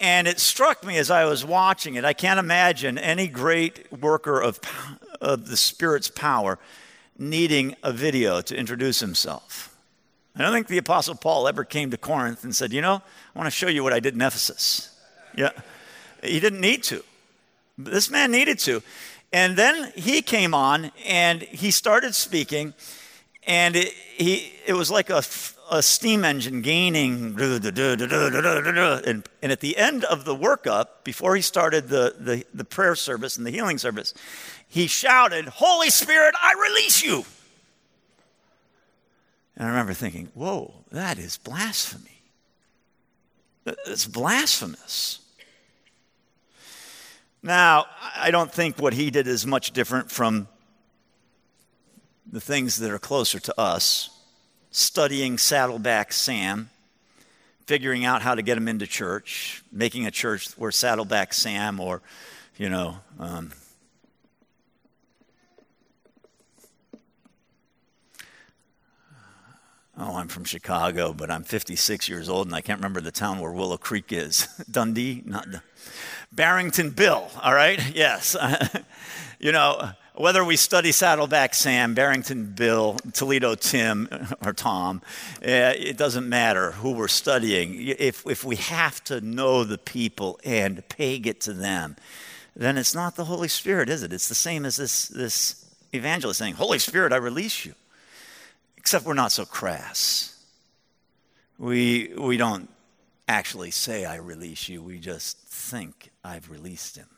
[0.02, 4.42] and it struck me as I was watching it, I can't imagine any great worker
[4.42, 4.58] of,
[5.20, 6.58] of the Spirit's power
[7.16, 9.74] needing a video to introduce himself.
[10.34, 13.00] I don't think the Apostle Paul ever came to Corinth and said, You know,
[13.34, 14.92] I want to show you what I did in Ephesus.
[15.36, 15.50] Yeah.
[16.20, 17.04] He didn't need to.
[17.78, 18.82] This man needed to.
[19.32, 22.74] And then he came on and he started speaking,
[23.46, 25.22] and it, he, it was like a,
[25.72, 27.34] a steam engine gaining.
[27.40, 27.40] And,
[29.42, 33.46] at the end of the workup, before he started the, the, the prayer service and
[33.46, 34.12] the healing service,
[34.68, 37.24] he shouted, Holy Spirit, I release you.
[39.56, 42.22] And I remember thinking, whoa, that is blasphemy.
[43.86, 45.20] It's blasphemous.
[47.42, 50.48] Now, I don't think what he did is much different from
[52.30, 54.11] the things that are closer to us
[54.72, 56.70] studying Saddleback Sam,
[57.66, 62.02] figuring out how to get him into church, making a church where Saddleback Sam or,
[62.56, 63.52] you know, um,
[69.94, 73.40] Oh, I'm from Chicago, but I'm 56 years old and I can't remember the town
[73.40, 74.48] where Willow Creek is.
[74.70, 75.22] Dundee?
[75.26, 75.46] Not
[76.32, 77.94] Barrington Bill, all right?
[77.94, 78.34] Yes.
[79.38, 84.08] you know, whether we study Saddleback Sam, Barrington Bill, Toledo Tim,
[84.44, 85.02] or Tom,
[85.40, 87.76] eh, it doesn't matter who we're studying.
[87.98, 91.96] If, if we have to know the people and peg it to them,
[92.54, 94.12] then it's not the Holy Spirit, is it?
[94.12, 97.74] It's the same as this, this evangelist saying, Holy Spirit, I release you.
[98.76, 100.28] Except we're not so crass.
[101.58, 102.68] We, we don't
[103.28, 104.82] actually say, I release you.
[104.82, 107.08] We just think, I've released him.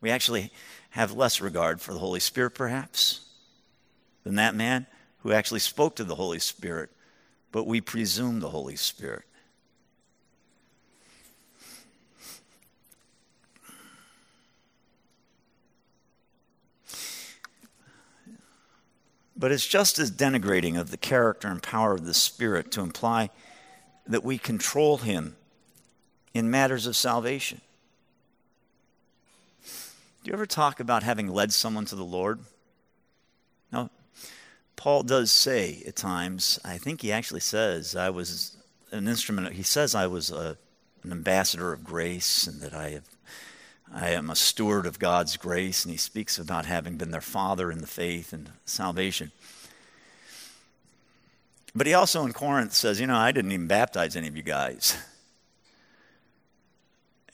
[0.00, 0.50] We actually
[0.90, 3.20] have less regard for the Holy Spirit, perhaps,
[4.24, 4.86] than that man
[5.18, 6.90] who actually spoke to the Holy Spirit,
[7.52, 9.24] but we presume the Holy Spirit.
[19.36, 23.30] But it's just as denigrating of the character and power of the Spirit to imply
[24.06, 25.34] that we control Him
[26.34, 27.62] in matters of salvation.
[30.22, 32.40] Do you ever talk about having led someone to the Lord?
[33.72, 33.90] No.
[34.76, 38.56] Paul does say at times, I think he actually says, I was
[38.92, 40.56] an instrument, he says I was a,
[41.02, 43.04] an ambassador of grace and that I have
[43.92, 47.72] I am a steward of God's grace, and he speaks about having been their father
[47.72, 49.32] in the faith and salvation.
[51.74, 54.42] But he also in Corinth says, You know, I didn't even baptize any of you
[54.42, 54.96] guys.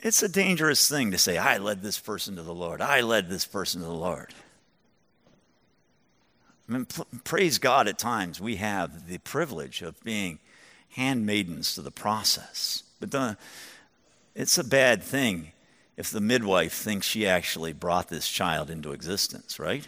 [0.01, 2.81] It's a dangerous thing to say, I led this person to the Lord.
[2.81, 4.35] I led this person to the Lord.
[6.69, 6.87] I mean,
[7.25, 10.39] praise God, at times we have the privilege of being
[10.91, 12.83] handmaidens to the process.
[12.99, 13.37] But the,
[14.35, 15.53] it's a bad thing
[15.97, 19.87] if the midwife thinks she actually brought this child into existence, right?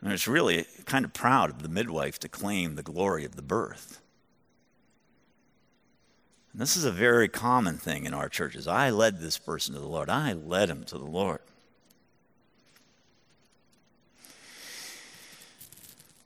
[0.00, 3.42] And it's really kind of proud of the midwife to claim the glory of the
[3.42, 4.00] birth.
[6.56, 8.66] And this is a very common thing in our churches.
[8.66, 11.40] I led this person to the Lord, I led him to the Lord.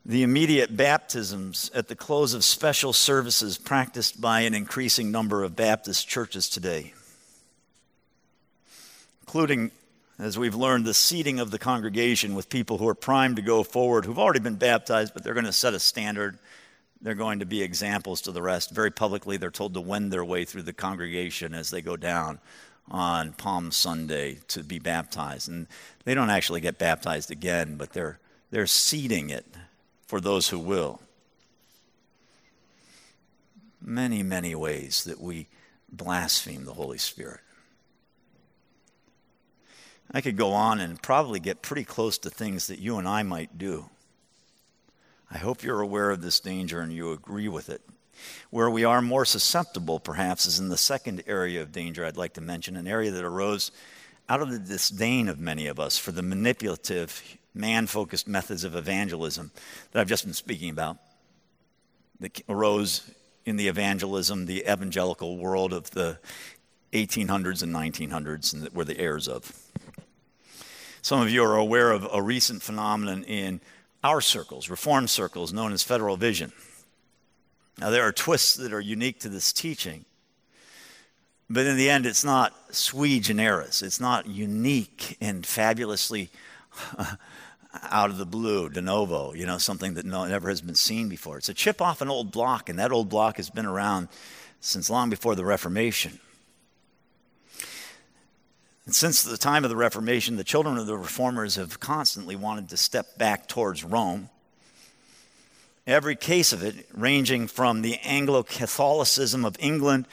[0.06, 5.56] The immediate baptisms at the close of special services practiced by an increasing number of
[5.56, 6.94] Baptist churches today
[9.30, 9.70] including,
[10.18, 13.62] as we've learned, the seating of the congregation with people who are primed to go
[13.62, 16.36] forward, who've already been baptized, but they're going to set a standard.
[17.02, 18.72] They're going to be examples to the rest.
[18.72, 22.40] Very publicly, they're told to wend their way through the congregation as they go down
[22.90, 25.48] on Palm Sunday to be baptized.
[25.48, 25.66] And
[26.04, 28.18] they don't actually get baptized again, but they're,
[28.50, 29.46] they're seeding it
[30.06, 31.00] for those who will.
[33.80, 35.46] Many, many ways that we
[35.90, 37.40] blaspheme the Holy Spirit.
[40.12, 43.22] I could go on and probably get pretty close to things that you and I
[43.22, 43.88] might do.
[45.30, 47.82] I hope you're aware of this danger and you agree with it.
[48.50, 52.34] Where we are more susceptible, perhaps, is in the second area of danger I'd like
[52.34, 53.70] to mention, an area that arose
[54.28, 57.22] out of the disdain of many of us for the manipulative,
[57.54, 59.52] man focused methods of evangelism
[59.92, 60.98] that I've just been speaking about,
[62.18, 63.10] that arose
[63.46, 66.18] in the evangelism, the evangelical world of the
[66.92, 69.52] 1800s and 1900s, and that we're the heirs of.
[71.02, 73.60] Some of you are aware of a recent phenomenon in
[74.02, 76.52] our circles, reform circles known as Federal Vision.
[77.78, 80.04] Now, there are twists that are unique to this teaching,
[81.48, 83.82] but in the end, it's not sui generis.
[83.82, 86.30] It's not unique and fabulously
[87.82, 91.08] out of the blue, de novo, you know, something that no, never has been seen
[91.08, 91.38] before.
[91.38, 94.08] It's a chip off an old block, and that old block has been around
[94.60, 96.20] since long before the Reformation.
[98.86, 102.68] And since the time of the Reformation, the children of the reformers have constantly wanted
[102.70, 104.30] to step back towards Rome.
[105.86, 110.06] Every case of it, ranging from the Anglo Catholicism of England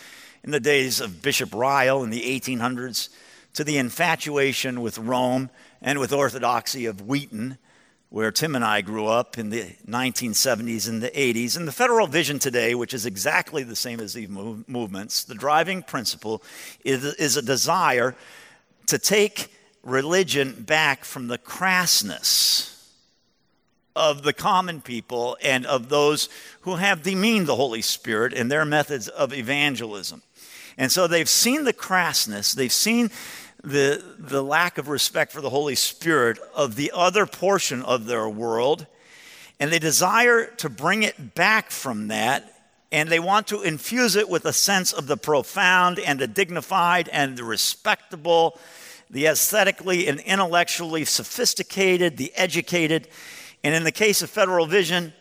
[0.44, 3.10] in the days of Bishop Ryle in the 1800s
[3.54, 5.50] to the infatuation with Rome
[5.82, 7.58] and with orthodoxy of Wheaton,
[8.10, 11.58] where Tim and I grew up in the 1970s and the 80s.
[11.58, 15.84] And the federal vision today, which is exactly the same as these movements, the driving
[15.84, 16.42] principle
[16.84, 18.16] is, is a desire
[18.88, 22.74] to take religion back from the crassness
[23.96, 26.30] of the common people and of those
[26.62, 30.22] who have demeaned the Holy Spirit in their methods of evangelism.
[30.78, 33.10] And so they've seen the crassness, they've seen
[33.64, 38.30] the, the lack of respect for the Holy Spirit of the other portion of their
[38.30, 38.86] world,
[39.60, 42.57] and they desire to bring it back from that
[42.92, 47.10] and they want to infuse it with a sense of the profound and the dignified
[47.10, 48.60] and the respectable
[49.10, 53.08] the aesthetically and intellectually sophisticated, the educated,
[53.64, 55.14] and in the case of Federal Vision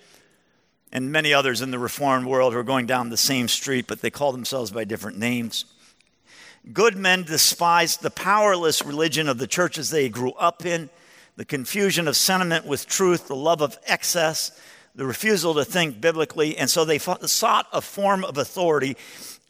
[0.93, 4.01] and many others in the reformed world who are going down the same street, but
[4.01, 5.65] they call themselves by different names.
[6.73, 10.91] Good men despised the powerless religion of the churches they grew up in,
[11.37, 14.59] the confusion of sentiment with truth, the love of excess,
[14.97, 18.97] the refusal to think biblically, and so they sought a form of authority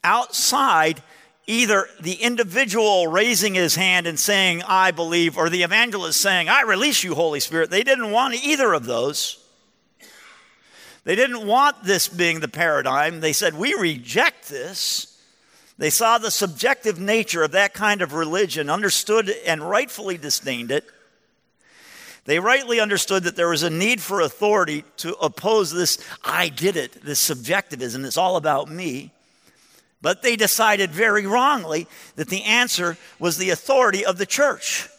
[0.03, 1.01] outside
[1.47, 6.63] either the individual raising his hand and saying, I believe, or the evangelist saying, I
[6.63, 7.69] release you, Holy Spirit.
[7.69, 9.41] They didn't want either of those.
[11.05, 13.21] They didn't want this being the paradigm.
[13.21, 15.17] They said, We reject this.
[15.77, 20.85] They saw the subjective nature of that kind of religion, understood and rightfully disdained it.
[22.27, 26.75] They rightly understood that there was a need for authority to oppose this I did
[26.75, 28.03] it, this subjectivism.
[28.03, 29.13] It's all about me.
[30.01, 34.89] But they decided very wrongly that the answer was the authority of the church.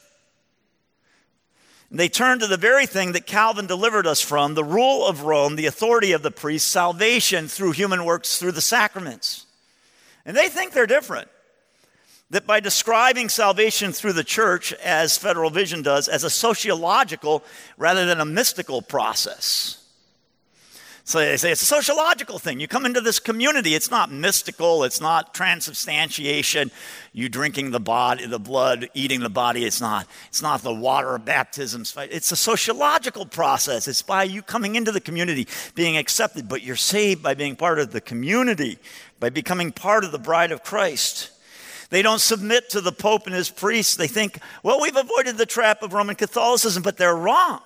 [1.90, 5.56] They turned to the very thing that Calvin delivered us from the rule of Rome,
[5.56, 9.44] the authority of the priest, salvation through human works through the sacraments.
[10.24, 11.28] And they think they're different.
[12.30, 17.42] That by describing salvation through the church, as Federal Vision does, as a sociological
[17.78, 19.82] rather than a mystical process.
[21.04, 22.60] So they say it's a sociological thing.
[22.60, 26.70] You come into this community, it's not mystical, it's not transubstantiation,
[27.14, 30.06] you drinking the body, the blood, eating the body, it's not.
[30.26, 31.94] It's not the water of baptisms.
[31.96, 33.88] It's a sociological process.
[33.88, 37.78] It's by you coming into the community, being accepted, but you're saved by being part
[37.78, 38.78] of the community,
[39.18, 41.30] by becoming part of the bride of Christ.
[41.90, 43.96] They don't submit to the Pope and his priests.
[43.96, 47.60] They think, well, we've avoided the trap of Roman Catholicism, but they're wrong.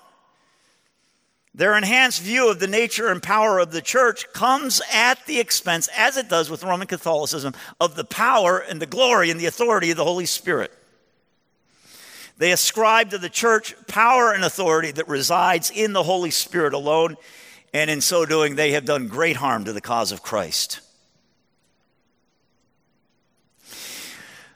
[1.54, 5.88] Their enhanced view of the nature and power of the church comes at the expense,
[5.94, 9.90] as it does with Roman Catholicism, of the power and the glory and the authority
[9.90, 10.72] of the Holy Spirit.
[12.38, 17.16] They ascribe to the church power and authority that resides in the Holy Spirit alone,
[17.74, 20.80] and in so doing, they have done great harm to the cause of Christ.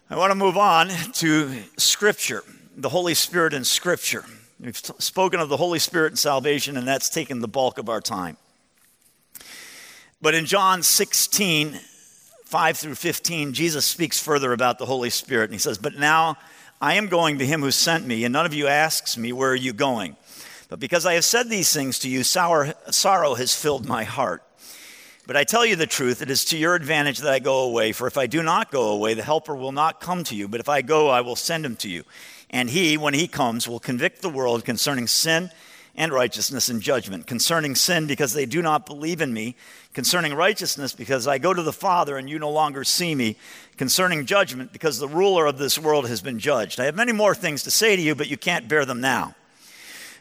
[0.08, 2.44] I want to move on to Scripture,
[2.76, 4.24] the Holy Spirit in Scripture.
[4.60, 8.00] We've spoken of the Holy Spirit and salvation, and that's taken the bulk of our
[8.00, 8.36] time.
[10.22, 11.80] But in John 16,
[12.44, 15.46] 5 through 15, Jesus speaks further about the Holy Spirit.
[15.46, 16.36] And he says, But now
[16.80, 19.50] I am going to him who sent me, and none of you asks me, Where
[19.50, 20.16] are you going?
[20.68, 24.44] But because I have said these things to you, sour, sorrow has filled my heart.
[25.26, 27.90] But I tell you the truth, it is to your advantage that I go away.
[27.90, 30.46] For if I do not go away, the Helper will not come to you.
[30.46, 32.04] But if I go, I will send him to you.
[32.50, 35.50] And he, when he comes, will convict the world concerning sin
[35.96, 37.26] and righteousness and judgment.
[37.26, 39.56] Concerning sin, because they do not believe in me.
[39.94, 43.36] Concerning righteousness, because I go to the Father and you no longer see me.
[43.76, 46.78] Concerning judgment, because the ruler of this world has been judged.
[46.78, 49.34] I have many more things to say to you, but you can't bear them now.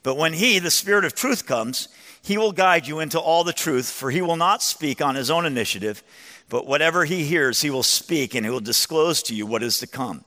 [0.02, 1.90] But when he, the Spirit of truth, comes,
[2.26, 5.30] he will guide you into all the truth, for he will not speak on his
[5.30, 6.04] own initiative,
[6.50, 9.78] but whatever he hears, he will speak, and he will disclose to you what is
[9.78, 10.26] to come.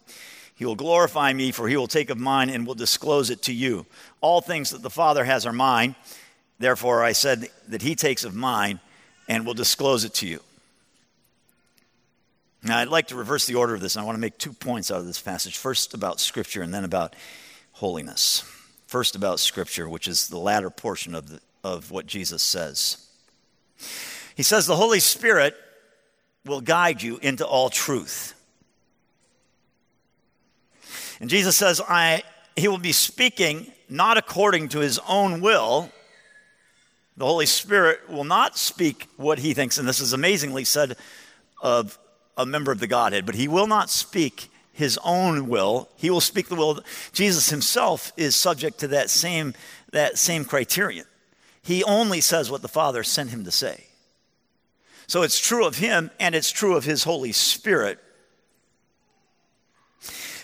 [0.54, 3.52] He will glorify me, for he will take of mine and will disclose it to
[3.52, 3.84] you.
[4.20, 5.96] All things that the Father has are mine.
[6.60, 8.78] Therefore, I said that he takes of mine
[9.28, 10.40] and will disclose it to you.
[12.62, 14.52] Now, I'd like to reverse the order of this, and I want to make two
[14.52, 15.56] points out of this passage.
[15.56, 17.16] First, about Scripture, and then about
[17.72, 18.44] holiness.
[18.86, 23.06] First, about Scripture, which is the latter portion of, the, of what Jesus says.
[24.34, 25.56] He says, The Holy Spirit
[26.44, 28.34] will guide you into all truth.
[31.20, 32.22] And Jesus says, I,
[32.56, 35.90] He will be speaking not according to His own will.
[37.16, 40.96] The Holy Spirit will not speak what He thinks, and this is amazingly said
[41.60, 41.98] of
[42.36, 44.48] a member of the Godhead, but He will not speak
[44.78, 45.88] his own will.
[45.96, 46.80] He will speak the will.
[47.12, 49.54] Jesus himself is subject to that same,
[49.90, 51.04] that same criterion.
[51.68, 53.84] He only says what the Father sent him to say.
[55.06, 57.98] So it's true of him and it's true of his Holy Spirit.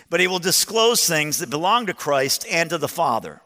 [0.07, 3.41] But he will disclose things that belong to Christ and to the Father.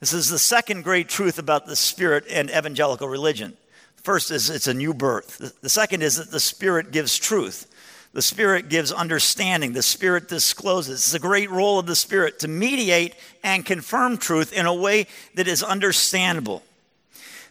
[0.00, 3.56] This is the second great truth about the Spirit and evangelical religion.
[4.02, 5.60] First is it's a new birth.
[5.60, 7.71] The second is that the Spirit gives truth.
[8.12, 9.72] The Spirit gives understanding.
[9.72, 11.00] The Spirit discloses.
[11.00, 15.06] It's a great role of the Spirit to mediate and confirm truth in a way
[15.34, 16.62] that is understandable.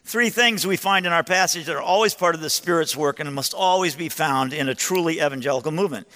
[0.03, 3.19] Three things we find in our passage that are always part of the Spirit's work
[3.19, 6.07] and must always be found in a truly evangelical movement.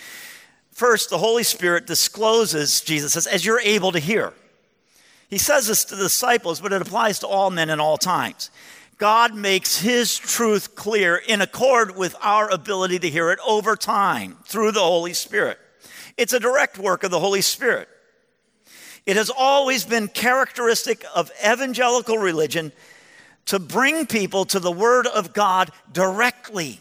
[0.72, 4.34] First, the Holy Spirit discloses, Jesus says, as you're able to hear.
[5.30, 8.52] He says this to the disciples, but it applies to all men in all times.
[8.98, 14.38] God makes His truth clear in accord with our ability to hear it over time
[14.46, 15.60] through the Holy Spirit.
[16.18, 17.90] It's a direct work of the Holy Spirit.
[19.06, 22.72] It has always been characteristic of evangelical religion
[23.48, 26.80] to bring people to the Word of God directly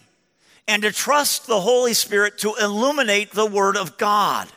[0.66, 4.48] and to trust the Holy Spirit to illuminate the Word of God.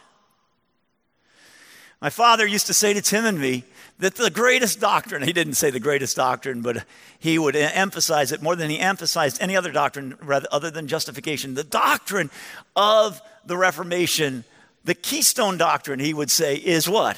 [1.99, 3.65] My father used to say to Tim and me,
[3.99, 6.85] that the greatest doctrine, he didn't say the greatest doctrine, but
[7.17, 11.55] he would emphasize it more than he emphasized any other doctrine rather, other than justification.
[11.55, 12.29] The doctrine
[12.75, 14.43] of the Reformation,
[14.83, 17.17] the keystone doctrine, he would say, is what?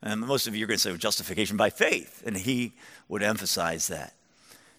[0.00, 2.72] And most of you are going to say justification by faith, and he
[3.08, 4.14] would emphasize that.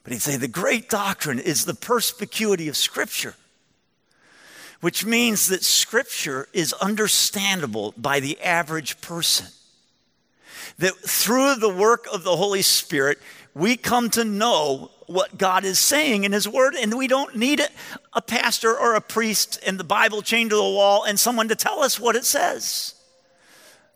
[0.03, 3.35] But he'd say the great doctrine is the perspicuity of Scripture,
[4.79, 9.47] which means that Scripture is understandable by the average person
[10.79, 13.19] that through the work of the Holy Spirit,
[13.53, 17.61] we come to know what God is saying in His Word, and we don't need
[18.13, 21.55] a pastor or a priest and the Bible chained to the wall and someone to
[21.55, 22.95] tell us what it says.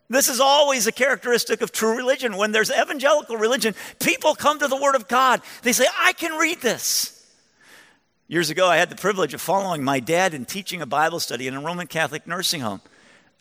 [0.10, 2.38] This is always a characteristic of true religion.
[2.38, 5.42] When there's evangelical religion, people come to the Word of God.
[5.64, 7.14] They say, I can read this.
[8.30, 11.48] Years ago, I had the privilege of following my dad in teaching a Bible study
[11.48, 12.82] in a Roman Catholic nursing home,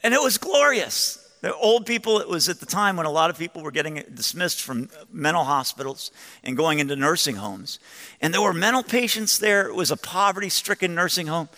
[0.03, 1.26] and it was glorious.
[1.43, 4.03] The old people, it was at the time when a lot of people were getting
[4.15, 6.11] dismissed from mental hospitals
[6.43, 7.79] and going into nursing homes.
[8.23, 9.69] And there were mental patients there.
[9.69, 11.51] It was a poverty stricken nursing home.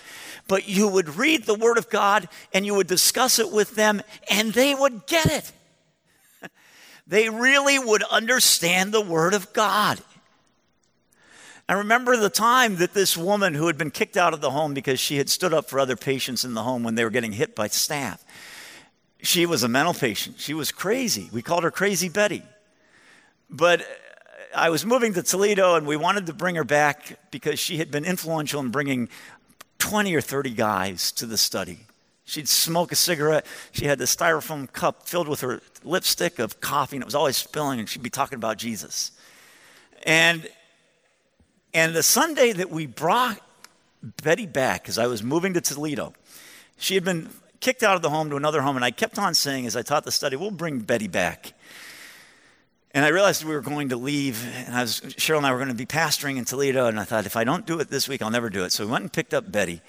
[0.49, 4.03] But you would read the Word of God and you would discuss it with them,
[4.31, 5.53] and they would get it.
[7.07, 10.01] they really would understand the Word of God.
[11.68, 14.74] I remember the time that this woman who had been kicked out of the home
[14.74, 17.33] because she had stood up for other patients in the home when they were getting
[17.33, 18.24] hit by staff
[19.23, 20.39] she was a mental patient.
[20.39, 21.29] She was crazy.
[21.33, 22.43] We called her Crazy Betty.
[23.51, 23.85] But uh,
[24.55, 27.91] I was moving to Toledo and we wanted to bring her back because she had
[27.91, 29.09] been influential in bringing
[29.79, 31.81] 20 or 30 guys to the study.
[32.25, 33.47] She'd smoke a cigarette.
[33.73, 37.39] She had this styrofoam cup filled with her lipstick of coffee, and it was always
[37.39, 39.12] spilling, and she'd be talking about Jesus.
[40.03, 40.47] And,
[41.73, 43.41] and the Sunday that we brought
[44.23, 46.12] Betty back, because I was moving to Toledo,
[46.77, 49.34] she had been kicked out of the home to another home, and I kept on
[49.34, 51.52] saying as I taught the study, we'll bring Betty back.
[52.92, 55.59] And I realized we were going to leave, and I was, Cheryl and I were
[55.59, 58.09] going to be pastoring in Toledo, and I thought, if I don't do it this
[58.09, 58.72] week, I'll never do it.
[58.72, 59.82] So we went and picked up Betty,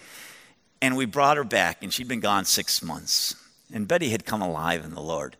[0.82, 3.36] and we brought her back, and she'd been gone six months.
[3.74, 5.38] And Betty had come alive in the Lord.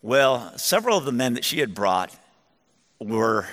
[0.00, 2.16] Well, several of the men that she had brought
[3.00, 3.46] were,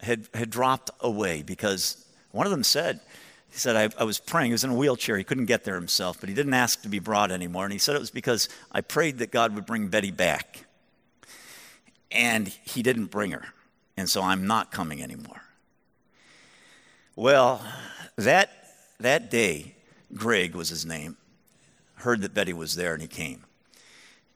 [0.00, 3.00] had, had dropped away because one of them said,
[3.50, 4.46] he said, I, I, was praying.
[4.46, 5.18] He was in a wheelchair.
[5.18, 7.64] He couldn't get there himself, but he didn't ask to be brought anymore.
[7.64, 10.66] And he said it was because I prayed that God would bring Betty back.
[12.12, 13.46] And he didn't bring her.
[13.96, 15.42] And so I'm not coming anymore.
[17.16, 17.60] Well,
[18.16, 18.50] that,
[19.00, 19.74] that day,
[20.14, 21.16] Greg was his name,
[21.96, 23.44] heard that Betty was there and he came.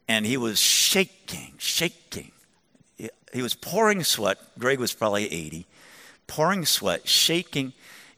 [0.07, 2.31] And he was shaking, shaking.
[2.97, 4.37] He was pouring sweat.
[4.59, 5.65] Greg was probably 80,
[6.27, 7.73] pouring sweat, shaking.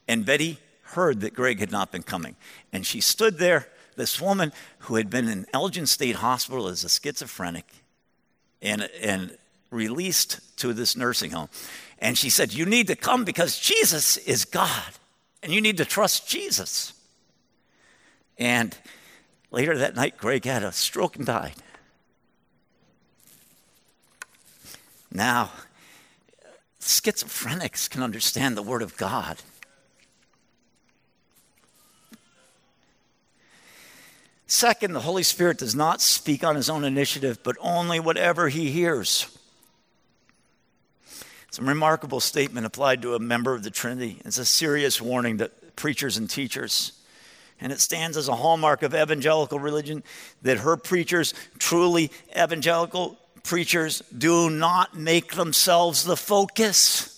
[0.08, 0.60] And Betty
[0.98, 2.36] heard that Greg had not been coming.
[2.74, 6.90] And she stood there, this woman who had been in Elgin State Hospital as a
[6.90, 7.66] schizophrenic
[8.64, 9.38] and, and
[9.70, 11.50] released to this nursing home.
[12.00, 14.92] And she said, You need to come because Jesus is God,
[15.44, 16.94] and you need to trust Jesus.
[18.40, 18.76] And
[19.52, 21.56] later that night, Greg had a stroke and died.
[25.12, 25.52] Now,
[26.80, 29.38] schizophrenics can understand the Word of God.
[34.48, 38.72] Second, the Holy Spirit does not speak on his own initiative, but only whatever he
[38.72, 39.28] hears.
[41.50, 44.22] It's a remarkable statement applied to a member of the Trinity.
[44.24, 46.94] It's a serious warning to preachers and teachers.
[47.60, 50.04] And it stands as a hallmark of evangelical religion
[50.44, 57.17] that her preachers, truly evangelical preachers, do not make themselves the focus.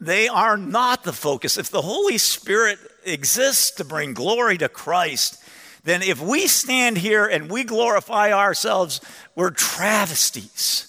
[0.00, 1.58] They are not the focus.
[1.58, 5.42] If the Holy Spirit exists to bring glory to Christ,
[5.84, 9.00] then if we stand here and we glorify ourselves,
[9.34, 10.84] we're travesties.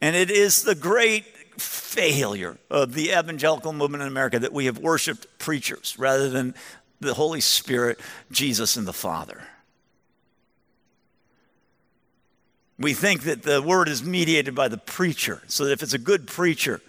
[0.00, 1.24] And it is the great
[1.60, 6.54] failure of the evangelical movement in America that we have worshiped preachers rather than
[7.00, 7.98] the Holy Spirit,
[8.30, 9.42] Jesus, and the Father.
[12.78, 15.98] We think that the word is mediated by the preacher, so that if it's a
[15.98, 16.80] good preacher,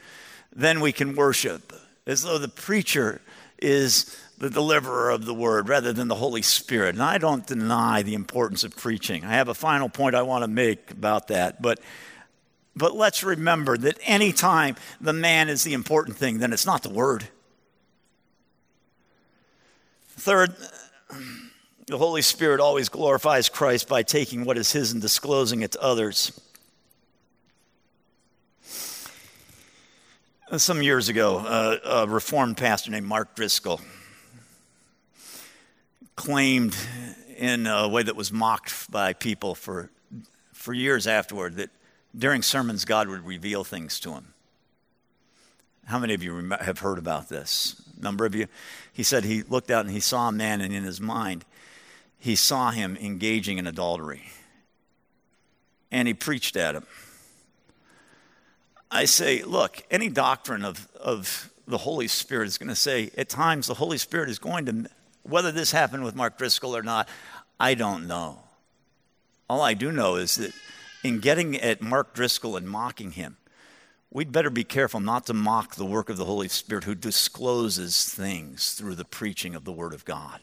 [0.55, 1.73] then we can worship,
[2.07, 3.21] as though the preacher
[3.59, 6.95] is the deliverer of the word rather than the Holy Spirit.
[6.95, 9.23] And I don't deny the importance of preaching.
[9.23, 11.61] I have a final point I want to make about that.
[11.61, 11.79] But,
[12.75, 16.89] but let's remember that anytime the man is the important thing, then it's not the
[16.89, 17.27] word.
[20.17, 20.55] Third,
[21.87, 25.81] the Holy Spirit always glorifies Christ by taking what is his and disclosing it to
[25.81, 26.39] others.
[30.57, 33.81] Some years ago, uh, a Reformed pastor named Mark Driscoll
[36.15, 36.75] claimed
[37.37, 39.89] in a way that was mocked by people for,
[40.53, 41.71] for years afterward that
[42.17, 44.33] during sermons God would reveal things to him.
[45.85, 47.81] How many of you have heard about this?
[47.99, 48.47] Number of you.
[48.93, 51.43] He said he looked out and he saw a man, and in his mind,
[52.17, 54.31] he saw him engaging in adultery.
[55.91, 56.85] And he preached at him.
[58.91, 63.29] I say, look, any doctrine of, of the Holy Spirit is going to say, at
[63.29, 64.85] times, the Holy Spirit is going to,
[65.23, 67.09] whether this happened with Mark Driscoll or not,
[67.59, 68.39] I don't know.
[69.49, 70.53] All I do know is that
[71.03, 73.37] in getting at Mark Driscoll and mocking him,
[74.11, 78.05] we'd better be careful not to mock the work of the Holy Spirit who discloses
[78.05, 80.39] things through the preaching of the Word of God.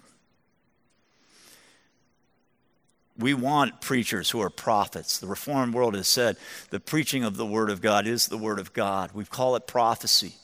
[3.22, 5.18] We want preachers who are prophets.
[5.18, 6.36] The Reformed world has said
[6.70, 9.12] the preaching of the Word of God is the Word of God.
[9.14, 10.34] We call it prophecy.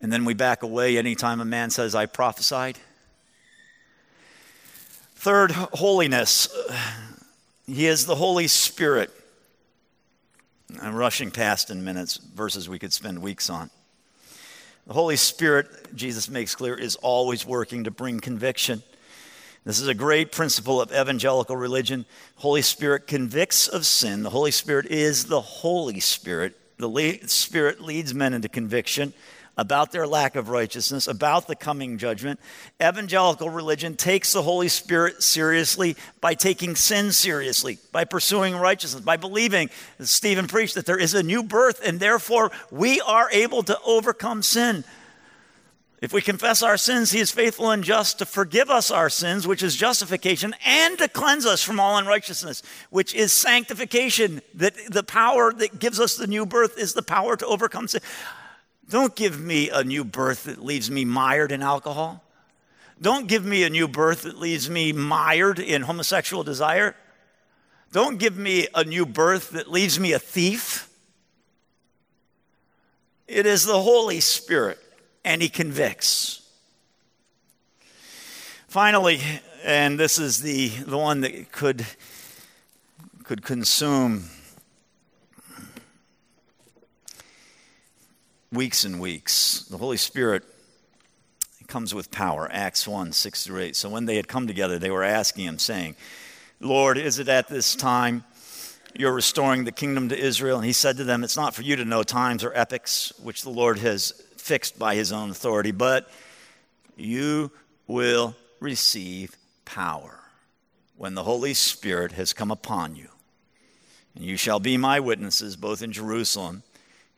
[0.00, 2.78] And then we back away anytime a man says, I prophesied.
[5.14, 6.48] Third, holiness.
[7.66, 9.10] He is the Holy Spirit.
[10.82, 13.70] I'm rushing past in minutes verses we could spend weeks on.
[14.86, 18.82] The Holy Spirit, Jesus makes clear, is always working to bring conviction.
[19.66, 22.06] This is a great principle of evangelical religion.
[22.36, 24.22] Holy Spirit convicts of sin.
[24.22, 26.56] The Holy Spirit is the Holy Spirit.
[26.78, 29.12] The Spirit leads men into conviction
[29.56, 32.38] about their lack of righteousness, about the coming judgment.
[32.80, 39.16] Evangelical religion takes the Holy Spirit seriously by taking sin seriously, by pursuing righteousness, by
[39.16, 43.64] believing, as Stephen preached, that there is a new birth and therefore we are able
[43.64, 44.84] to overcome sin.
[46.02, 49.46] If we confess our sins, he is faithful and just to forgive us our sins,
[49.46, 54.42] which is justification, and to cleanse us from all unrighteousness, which is sanctification.
[54.54, 58.02] That the power that gives us the new birth is the power to overcome sin.
[58.88, 62.22] Don't give me a new birth that leaves me mired in alcohol.
[63.00, 66.94] Don't give me a new birth that leaves me mired in homosexual desire.
[67.92, 70.88] Don't give me a new birth that leaves me a thief.
[73.26, 74.78] It is the Holy Spirit
[75.26, 76.40] and he convicts.
[78.68, 79.20] Finally,
[79.64, 81.84] and this is the, the one that could,
[83.24, 84.24] could consume
[88.52, 89.66] weeks and weeks.
[89.68, 90.44] The Holy Spirit
[91.66, 92.48] comes with power.
[92.52, 93.76] Acts 1 6 through 8.
[93.76, 95.96] So when they had come together, they were asking him, saying,
[96.60, 98.22] Lord, is it at this time
[98.96, 100.58] you're restoring the kingdom to Israel?
[100.58, 103.42] And he said to them, It's not for you to know times or epochs which
[103.42, 106.08] the Lord has fixed by his own authority, but
[106.96, 107.50] you
[107.88, 110.20] will receive power
[110.96, 113.08] when the Holy Spirit has come upon you.
[114.14, 116.62] And you shall be my witnesses both in Jerusalem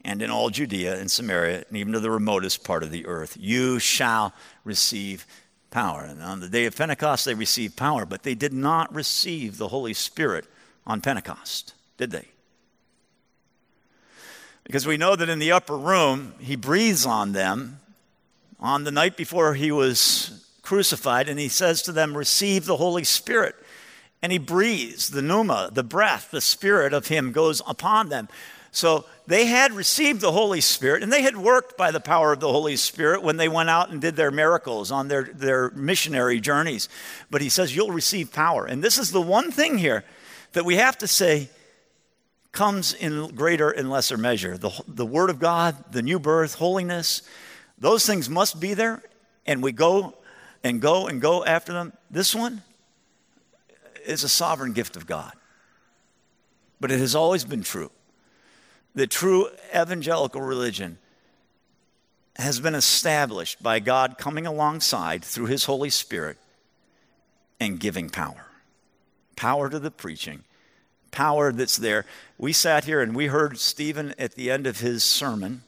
[0.04, 3.36] and in all Judea and Samaria, and even to the remotest part of the earth.
[3.38, 4.32] You shall
[4.64, 5.26] receive
[5.70, 6.04] power.
[6.04, 9.68] And on the day of Pentecost, they received power, but they did not receive the
[9.68, 10.46] Holy Spirit
[10.86, 12.28] on Pentecost, did they?
[14.68, 17.80] Because we know that in the upper room, he breathes on them
[18.60, 23.04] on the night before he was crucified, and he says to them, Receive the Holy
[23.04, 23.56] Spirit.
[24.22, 28.28] and he breathes the pneuma, the breath, the spirit of him goes upon them.
[28.72, 32.40] So they had received the Holy Spirit and they had worked by the power of
[32.40, 36.40] the Holy Spirit when they went out and did their miracles on their, their missionary
[36.40, 36.88] journeys.
[37.30, 38.66] But he says, You'll receive power.
[38.66, 40.04] And this is the one thing here
[40.52, 41.48] that we have to say
[42.52, 44.56] comes in greater and lesser measure.
[44.56, 47.22] The, the Word of God, the new birth, holiness,
[47.78, 49.02] those things must be there.
[49.46, 50.14] And we go
[50.64, 51.92] and go and go after them.
[52.10, 52.62] This one,
[54.08, 55.32] is a sovereign gift of God.
[56.80, 57.90] But it has always been true.
[58.94, 60.98] The true evangelical religion
[62.36, 66.38] has been established by God coming alongside through His Holy Spirit
[67.60, 68.46] and giving power.
[69.36, 70.44] Power to the preaching,
[71.10, 72.04] power that's there.
[72.38, 75.62] We sat here and we heard Stephen at the end of his sermon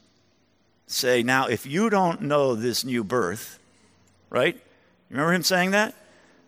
[0.86, 3.58] say, Now, if you don't know this new birth,
[4.28, 4.60] right?
[5.08, 5.94] Remember him saying that?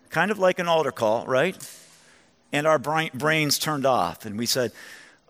[0.09, 1.57] Kind of like an altar call, right?
[2.53, 4.25] and our brains turned off.
[4.25, 4.71] And we said,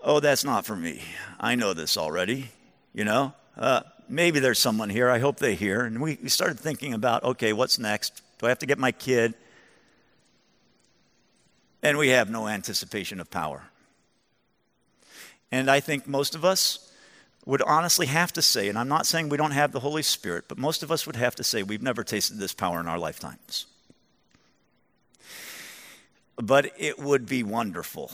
[0.03, 1.01] Oh, that's not for me.
[1.39, 2.51] I know this already,
[2.93, 3.34] you know?
[3.57, 5.09] Uh, maybe there's someone here.
[5.09, 5.86] I hope they hear.
[5.86, 8.22] And we, we started thinking about, okay, what's next?
[8.38, 9.34] Do I have to get my kid?
[11.84, 13.65] And we have no anticipation of power.
[15.51, 16.91] And I think most of us
[17.45, 20.45] would honestly have to say, and I'm not saying we don't have the Holy Spirit,
[20.47, 22.97] but most of us would have to say we've never tasted this power in our
[22.97, 23.67] lifetimes
[26.38, 28.11] but it would be wonderful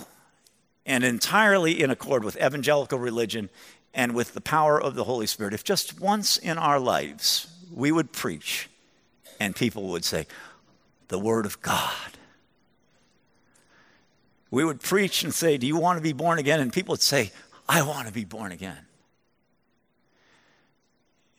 [0.85, 3.49] and entirely in accord with evangelical religion
[3.93, 5.53] and with the power of the Holy Spirit.
[5.53, 8.69] If just once in our lives we would preach
[9.39, 10.27] and people would say,
[11.07, 12.18] The Word of God.
[14.51, 16.59] We would preach and say, Do you want to be born again?
[16.59, 17.31] And people would say,
[17.67, 18.85] I want to be born again.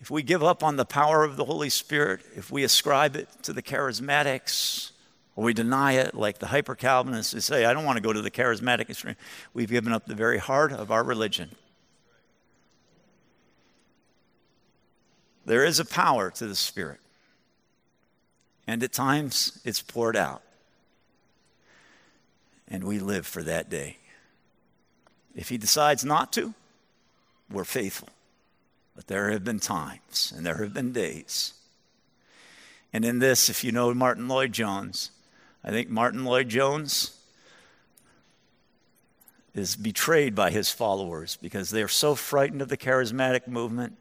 [0.00, 3.28] If we give up on the power of the Holy Spirit, if we ascribe it
[3.42, 4.92] to the charismatics,
[5.36, 8.12] or we deny it like the hyper Calvinists who say, I don't want to go
[8.12, 9.16] to the charismatic extreme.
[9.52, 11.50] We've given up the very heart of our religion.
[15.44, 17.00] There is a power to the Spirit,
[18.66, 20.42] and at times it's poured out.
[22.70, 23.96] And we live for that day.
[25.34, 26.54] If He decides not to,
[27.50, 28.08] we're faithful.
[28.94, 31.54] But there have been times and there have been days.
[32.92, 35.10] And in this, if you know Martyn Lloyd-Jones,
[35.64, 37.16] I think Martyn Lloyd-Jones
[39.54, 43.96] is betrayed by his followers because they're so frightened of the charismatic movement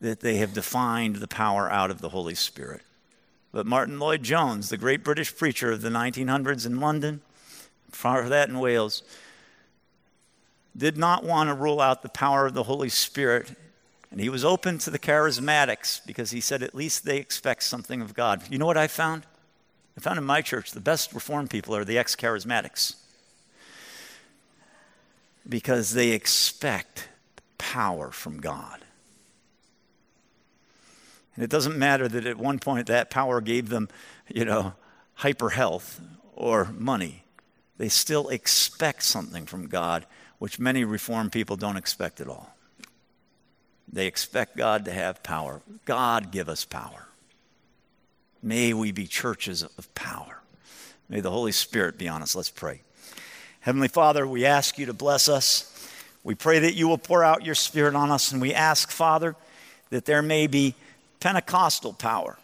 [0.00, 2.82] that they have defined the power out of the Holy Spirit.
[3.52, 7.22] But Martyn Lloyd-Jones, the great British preacher of the 1900s in London,
[7.96, 9.02] far that in Wales,
[10.76, 13.54] did not want to rule out the power of the Holy Spirit.
[14.10, 18.00] And he was open to the charismatics because he said at least they expect something
[18.00, 18.42] of God.
[18.50, 19.24] You know what I found?
[19.96, 22.96] I found in my church the best Reformed people are the ex charismatics
[25.48, 27.08] because they expect
[27.56, 28.80] power from God.
[31.34, 33.88] And it doesn't matter that at one point that power gave them,
[34.28, 34.74] you know,
[35.14, 36.00] hyper health
[36.34, 37.24] or money.
[37.78, 40.06] They still expect something from God,
[40.38, 42.54] which many Reformed people don't expect at all.
[43.90, 45.60] They expect God to have power.
[45.84, 47.06] God give us power.
[48.42, 50.40] May we be churches of power.
[51.08, 52.34] May the Holy Spirit be on us.
[52.34, 52.80] Let's pray.
[53.60, 55.72] Heavenly Father, we ask you to bless us.
[56.24, 59.36] We pray that you will pour out your Spirit on us, and we ask, Father,
[59.90, 60.74] that there may be
[61.20, 62.38] Pentecostal power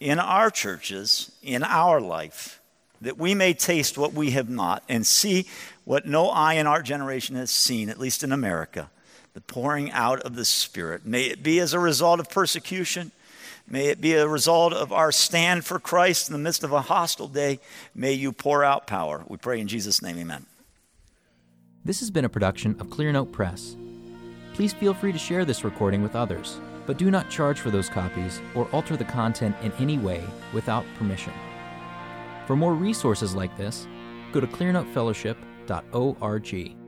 [0.00, 2.60] in our churches, in our life,
[3.04, 5.46] that we may taste what we have not and see
[5.84, 8.90] what no eye in our generation has seen, at least in America,
[9.34, 11.06] the pouring out of the Spirit.
[11.06, 13.12] May it be as a result of persecution
[13.66, 16.82] May it be a result of our stand for Christ in the midst of a
[16.82, 17.60] hostile day.
[17.94, 19.24] May you pour out power.
[19.26, 20.44] We pray in Jesus' name, amen.
[21.84, 23.76] This has been a production of Clearnote Press.
[24.52, 27.88] Please feel free to share this recording with others, but do not charge for those
[27.88, 31.32] copies or alter the content in any way without permission.
[32.46, 33.88] For more resources like this,
[34.32, 36.83] go to clearnotefellowship.org.